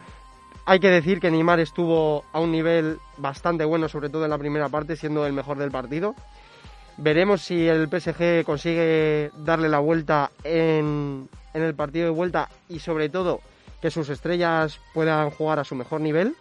Hay 0.64 0.80
que 0.80 0.90
decir 0.90 1.20
que 1.20 1.30
Neymar 1.30 1.60
estuvo 1.60 2.24
a 2.32 2.40
un 2.40 2.50
nivel 2.50 2.98
bastante 3.18 3.64
bueno, 3.64 3.88
sobre 3.88 4.08
todo 4.08 4.24
en 4.24 4.30
la 4.30 4.38
primera 4.38 4.68
parte, 4.68 4.96
siendo 4.96 5.26
el 5.26 5.32
mejor 5.32 5.58
del 5.58 5.70
partido. 5.70 6.14
Veremos 6.98 7.42
si 7.42 7.68
el 7.68 7.88
PSG 7.88 8.44
consigue 8.44 9.30
darle 9.36 9.68
la 9.68 9.80
vuelta 9.80 10.30
en, 10.42 11.28
en 11.52 11.62
el 11.62 11.74
partido 11.74 12.06
de 12.06 12.10
vuelta 12.10 12.48
y 12.68 12.78
sobre 12.78 13.08
todo 13.08 13.40
que 13.80 13.90
sus 13.90 14.08
estrellas 14.08 14.80
puedan 14.94 15.30
jugar 15.30 15.58
a 15.58 15.64
su 15.64 15.74
mejor 15.74 16.00
nivel. 16.00 16.34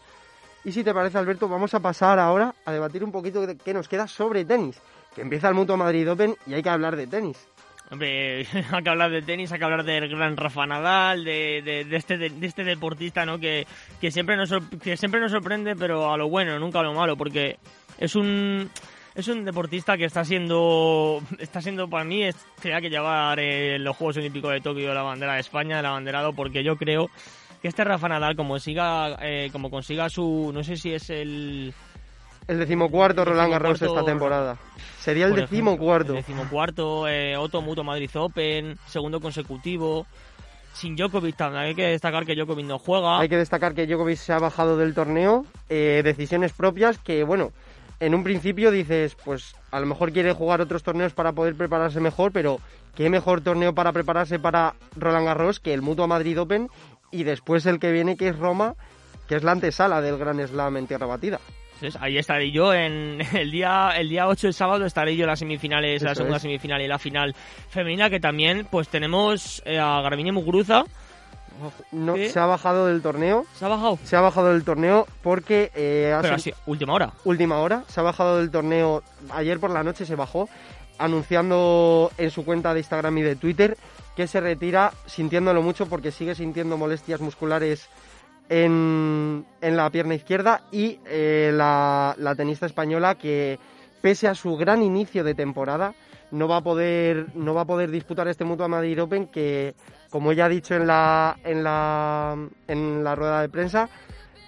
Y 0.64 0.72
si 0.72 0.84
te 0.84 0.94
parece, 0.94 1.18
Alberto, 1.18 1.48
vamos 1.48 1.74
a 1.74 1.80
pasar 1.80 2.20
ahora 2.20 2.56
a 2.66 2.72
debatir 2.72 3.04
un 3.04 3.12
poquito 3.12 3.46
de 3.46 3.58
qué 3.58 3.74
nos 3.74 3.88
queda 3.88 4.08
sobre 4.08 4.46
tenis. 4.46 4.82
Que 5.14 5.22
empieza 5.22 5.48
el 5.48 5.54
Mutuo 5.54 5.78
Madrid 5.78 6.10
Open 6.10 6.36
y 6.48 6.54
hay 6.54 6.64
que 6.64 6.70
hablar 6.70 6.96
de 6.96 7.08
tenis. 7.08 7.48
Hombre, 7.92 8.48
hay 8.72 8.84
que 8.84 8.90
hablar 8.90 9.12
de 9.12 9.22
tenis, 9.22 9.52
hay 9.52 9.60
que 9.60 9.66
hablar 9.66 9.84
del 9.84 10.10
gran 10.10 10.36
Rafa 10.36 10.66
Nadal, 10.66 11.24
de, 11.24 11.86
de, 11.88 11.96
este, 11.96 12.18
de, 12.18 12.34
este 12.42 12.64
deportista, 12.64 13.26
¿no? 13.26 13.38
Que, 13.40 13.68
que, 14.02 14.10
siempre 14.10 14.36
nos, 14.36 14.52
que 14.82 14.98
siempre 14.98 15.20
nos 15.20 15.32
sorprende, 15.32 15.76
pero 15.76 16.12
a 16.12 16.18
lo 16.18 16.30
bueno, 16.30 16.58
nunca 16.58 16.80
a 16.80 16.84
lo 16.84 16.94
malo, 16.94 17.16
porque 17.16 17.58
es 18.00 18.16
un 18.16 18.72
es 19.16 19.28
un 19.28 19.46
deportista 19.46 19.98
que 19.98 20.06
está 20.06 20.24
siendo 20.26 21.22
está 21.40 21.62
siendo 21.62 21.90
para 21.90 22.04
mí 22.04 22.30
tenía 22.62 22.82
que 22.82 22.90
llevar 22.90 23.40
eh, 23.40 23.80
los 23.80 23.96
Juegos 23.96 24.18
Olímpicos 24.18 24.52
de 24.52 24.62
Tokio 24.62 24.94
la 24.94 25.02
bandera 25.04 25.34
de 25.36 25.40
España, 25.40 25.80
el 25.80 25.86
abanderado, 25.86 26.34
porque 26.34 26.64
yo 26.64 26.76
creo 26.76 27.10
que 27.62 27.68
este 27.70 27.84
Rafa 27.84 28.10
Nadal 28.10 28.36
como 28.36 28.60
siga 28.60 29.18
eh, 29.22 29.50
como 29.52 29.70
consiga 29.70 30.10
su 30.10 30.52
no 30.54 30.64
sé 30.64 30.76
si 30.78 30.94
es 30.94 31.10
el 31.10 31.74
El 32.48 32.60
decimocuarto 32.60 33.24
Roland 33.26 33.52
Garros 33.52 33.74
esta 33.82 33.86
decimocuarto- 33.88 34.06
temporada. 34.06 34.58
Sería 35.00 35.26
el 35.28 35.36
decimocuarto. 35.36 36.12
El 36.14 36.18
decimocuarto, 36.18 37.08
eh, 37.08 37.38
Otto 37.38 37.62
Muto 37.62 37.84
Madrid 37.84 38.10
Open, 38.16 38.78
segundo 38.88 39.20
consecutivo. 39.20 40.06
Sin 40.74 40.96
Djokovic 40.96 41.36
también 41.38 41.64
hay 41.64 41.76
que 41.76 41.86
destacar 41.88 42.26
que 42.26 42.36
Djokovic 42.36 42.66
no 42.66 42.78
juega. 42.80 43.20
Hay 43.20 43.30
que 43.30 43.38
destacar 43.38 43.74
que 43.76 43.86
Djokovic 43.88 44.18
se 44.18 44.34
ha 44.34 44.40
bajado 44.40 44.78
del 44.78 44.94
torneo, 44.94 45.46
eh, 45.70 46.02
decisiones 46.04 46.52
propias 46.54 46.98
que, 46.98 47.24
bueno, 47.24 47.52
en 48.00 48.16
un 48.16 48.24
principio 48.24 48.72
dices, 48.72 49.16
pues 49.24 49.56
a 49.72 49.80
lo 49.80 49.86
mejor 49.86 50.12
quiere 50.12 50.34
jugar 50.34 50.62
otros 50.62 50.84
torneos 50.84 51.14
para 51.14 51.34
poder 51.34 51.56
prepararse 51.56 52.00
mejor, 52.00 52.32
pero 52.32 52.60
qué 52.96 53.10
mejor 53.10 53.42
torneo 53.42 53.74
para 53.74 53.92
prepararse 53.92 54.40
para 54.40 54.76
Roland 54.96 55.26
Garros 55.26 55.60
que 55.60 55.74
el 55.74 55.82
Mutua 55.82 56.08
Madrid 56.08 56.40
Open 56.40 56.70
y 57.12 57.24
después 57.24 57.66
el 57.66 57.80
que 57.80 57.92
viene 57.92 58.18
que 58.18 58.30
es 58.30 58.38
Roma, 58.38 58.76
que 59.28 59.36
es 59.36 59.44
la 59.44 59.52
antesala 59.52 60.02
del 60.02 60.18
Gran 60.18 60.46
Slam 60.46 60.78
en 60.78 60.88
tierra 60.88 61.06
batida. 61.06 61.40
Entonces, 61.76 62.02
ahí 62.02 62.18
estaré 62.18 62.52
yo 62.52 62.74
en 62.74 63.20
el 63.34 63.52
día 63.52 63.92
el 63.98 64.10
día 64.10 64.28
8 64.28 64.48
el 64.48 64.54
sábado 64.54 64.86
estaré 64.86 65.16
yo 65.16 65.24
en 65.24 65.30
las 65.30 65.40
semifinales, 65.40 66.02
la 66.02 66.16
segunda 66.16 66.38
es. 66.38 66.44
semifinal 66.44 66.82
y 66.82 66.88
la 66.88 67.00
final 67.00 67.36
femenina 67.70 68.10
que 68.10 68.20
también 68.20 68.68
pues 68.70 68.88
tenemos 68.88 69.62
eh, 69.66 69.78
a 69.80 70.02
Garbiñe 70.02 70.32
Muguruza. 70.32 70.84
No, 71.92 72.16
se 72.16 72.40
ha 72.40 72.46
bajado 72.46 72.88
del 72.88 73.02
torneo. 73.02 73.46
¿Se 73.56 73.66
ha 73.66 73.68
bajado? 73.70 73.98
Se 74.04 74.16
ha 74.16 74.22
bajado 74.22 74.52
del 74.54 74.64
torneo 74.64 75.08
porque 75.22 75.72
eh, 75.76 76.14
ha 76.16 76.22
Pero 76.22 76.36
así, 76.36 76.54
última 76.66 76.94
hora. 76.94 77.14
última 77.24 77.60
hora. 77.60 77.84
Se 77.88 78.00
ha 78.00 78.04
bajado 78.04 78.38
del 78.38 78.52
torneo. 78.52 79.04
Ayer 79.32 79.60
por 79.60 79.70
la 79.72 79.84
noche 79.84 80.06
se 80.06 80.16
bajó, 80.16 80.50
anunciando 80.98 82.12
en 82.18 82.32
su 82.32 82.44
cuenta 82.46 82.74
de 82.74 82.80
Instagram 82.82 83.18
y 83.18 83.22
de 83.22 83.36
Twitter 83.36 83.78
que 84.16 84.28
se 84.28 84.40
retira 84.40 84.94
sintiéndolo 85.06 85.62
mucho 85.62 85.88
porque 85.88 86.12
sigue 86.12 86.36
sintiendo 86.36 86.78
molestias 86.78 87.20
musculares 87.22 87.90
en, 88.50 89.46
en 89.62 89.76
la 89.78 89.90
pierna 89.90 90.16
izquierda 90.16 90.62
y 90.72 91.00
eh, 91.06 91.52
la, 91.54 92.16
la 92.18 92.36
tenista 92.36 92.66
española 92.66 93.16
que 93.16 93.60
pese 94.06 94.28
a 94.28 94.36
su 94.36 94.56
gran 94.56 94.84
inicio 94.84 95.24
de 95.24 95.34
temporada 95.34 95.96
no 96.30 96.48
va 96.48 96.58
a 96.58 96.62
poder 96.62 97.26
no 97.34 97.56
va 97.56 97.62
a 97.62 97.66
poder 97.66 97.90
disputar 97.90 98.28
este 98.28 98.46
Mutua 98.46 98.68
Madrid 98.68 99.02
Open 99.02 99.26
que 99.26 99.74
como 100.12 100.32
ella 100.32 100.46
ha 100.46 100.50
dicho 100.50 100.76
en 100.76 100.86
la 100.86 101.40
en 101.44 101.64
la 101.64 102.38
en 102.68 103.04
la 103.04 103.16
rueda 103.16 103.42
de 103.42 103.50
prensa 103.50 103.90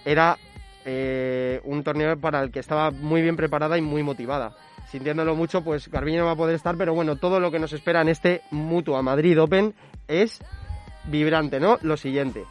era 0.04 0.38
eh, 0.84 1.60
un 1.64 1.82
torneo 1.82 2.16
para 2.20 2.40
el 2.40 2.52
que 2.52 2.60
estaba 2.60 2.92
muy 2.92 3.20
bien 3.20 3.34
preparada 3.34 3.76
y 3.76 3.82
muy 3.82 4.04
motivada. 4.04 4.54
Sintiéndolo 4.92 5.34
mucho, 5.34 5.64
pues 5.64 5.88
Garbiñe 5.88 6.18
no 6.18 6.26
va 6.26 6.32
a 6.32 6.36
poder 6.36 6.54
estar, 6.54 6.76
pero 6.78 6.94
bueno, 6.94 7.16
todo 7.16 7.40
lo 7.40 7.50
que 7.50 7.58
nos 7.58 7.72
espera 7.72 8.00
en 8.00 8.10
este 8.10 8.42
Mutua 8.52 9.02
Madrid 9.02 9.42
Open 9.42 9.74
es 10.06 10.40
vibrante, 11.06 11.58
¿no? 11.58 11.78
Lo 11.82 11.96
siguiente. 11.96 12.44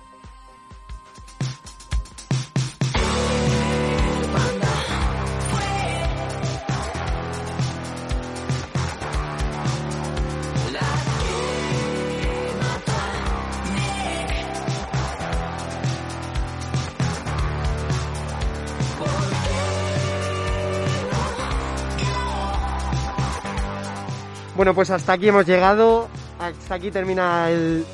Bueno, 24.68 24.76
pues 24.76 24.90
hasta 24.90 25.14
aquí 25.14 25.30
hemos 25.30 25.46
llegado. 25.46 26.10
Hasta 26.42 26.76
aquí 26.76 26.92
termina 26.92 27.50
el 27.50 27.86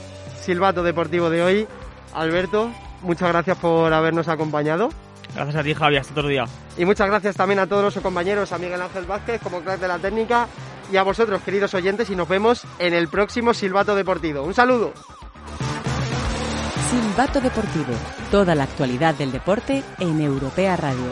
silbato 0.41 0.81
deportivo 0.81 1.29
de 1.29 1.43
hoy. 1.43 1.67
Alberto, 2.15 2.71
muchas 3.03 3.29
gracias 3.29 3.59
por 3.59 3.93
habernos 3.93 4.27
acompañado. 4.27 4.89
Gracias 5.35 5.55
a 5.55 5.61
ti, 5.61 5.75
Javi. 5.75 5.97
Hasta 5.97 6.13
otro 6.13 6.27
día. 6.27 6.45
Y 6.75 6.85
muchas 6.85 7.05
gracias 7.05 7.35
también 7.35 7.59
a 7.59 7.67
todos 7.67 7.93
los 7.93 8.03
compañeros, 8.03 8.51
a 8.53 8.57
Miguel 8.57 8.81
Ángel 8.81 9.05
Vázquez 9.05 9.39
como 9.43 9.61
crack 9.61 9.81
de 9.81 9.87
la 9.87 9.99
técnica 9.99 10.47
y 10.91 10.97
a 10.97 11.03
vosotros, 11.03 11.43
queridos 11.43 11.75
oyentes, 11.75 12.09
y 12.09 12.15
nos 12.15 12.27
vemos 12.27 12.63
en 12.79 12.95
el 12.95 13.07
próximo 13.07 13.53
Silbato 13.53 13.93
Deportivo. 13.93 14.41
Un 14.41 14.55
saludo. 14.55 14.93
Silbato 16.89 17.39
Deportivo. 17.39 17.93
Toda 18.31 18.55
la 18.55 18.63
actualidad 18.63 19.13
del 19.13 19.31
deporte 19.31 19.83
en 19.99 20.21
Europea 20.21 20.75
Radio. 20.75 21.11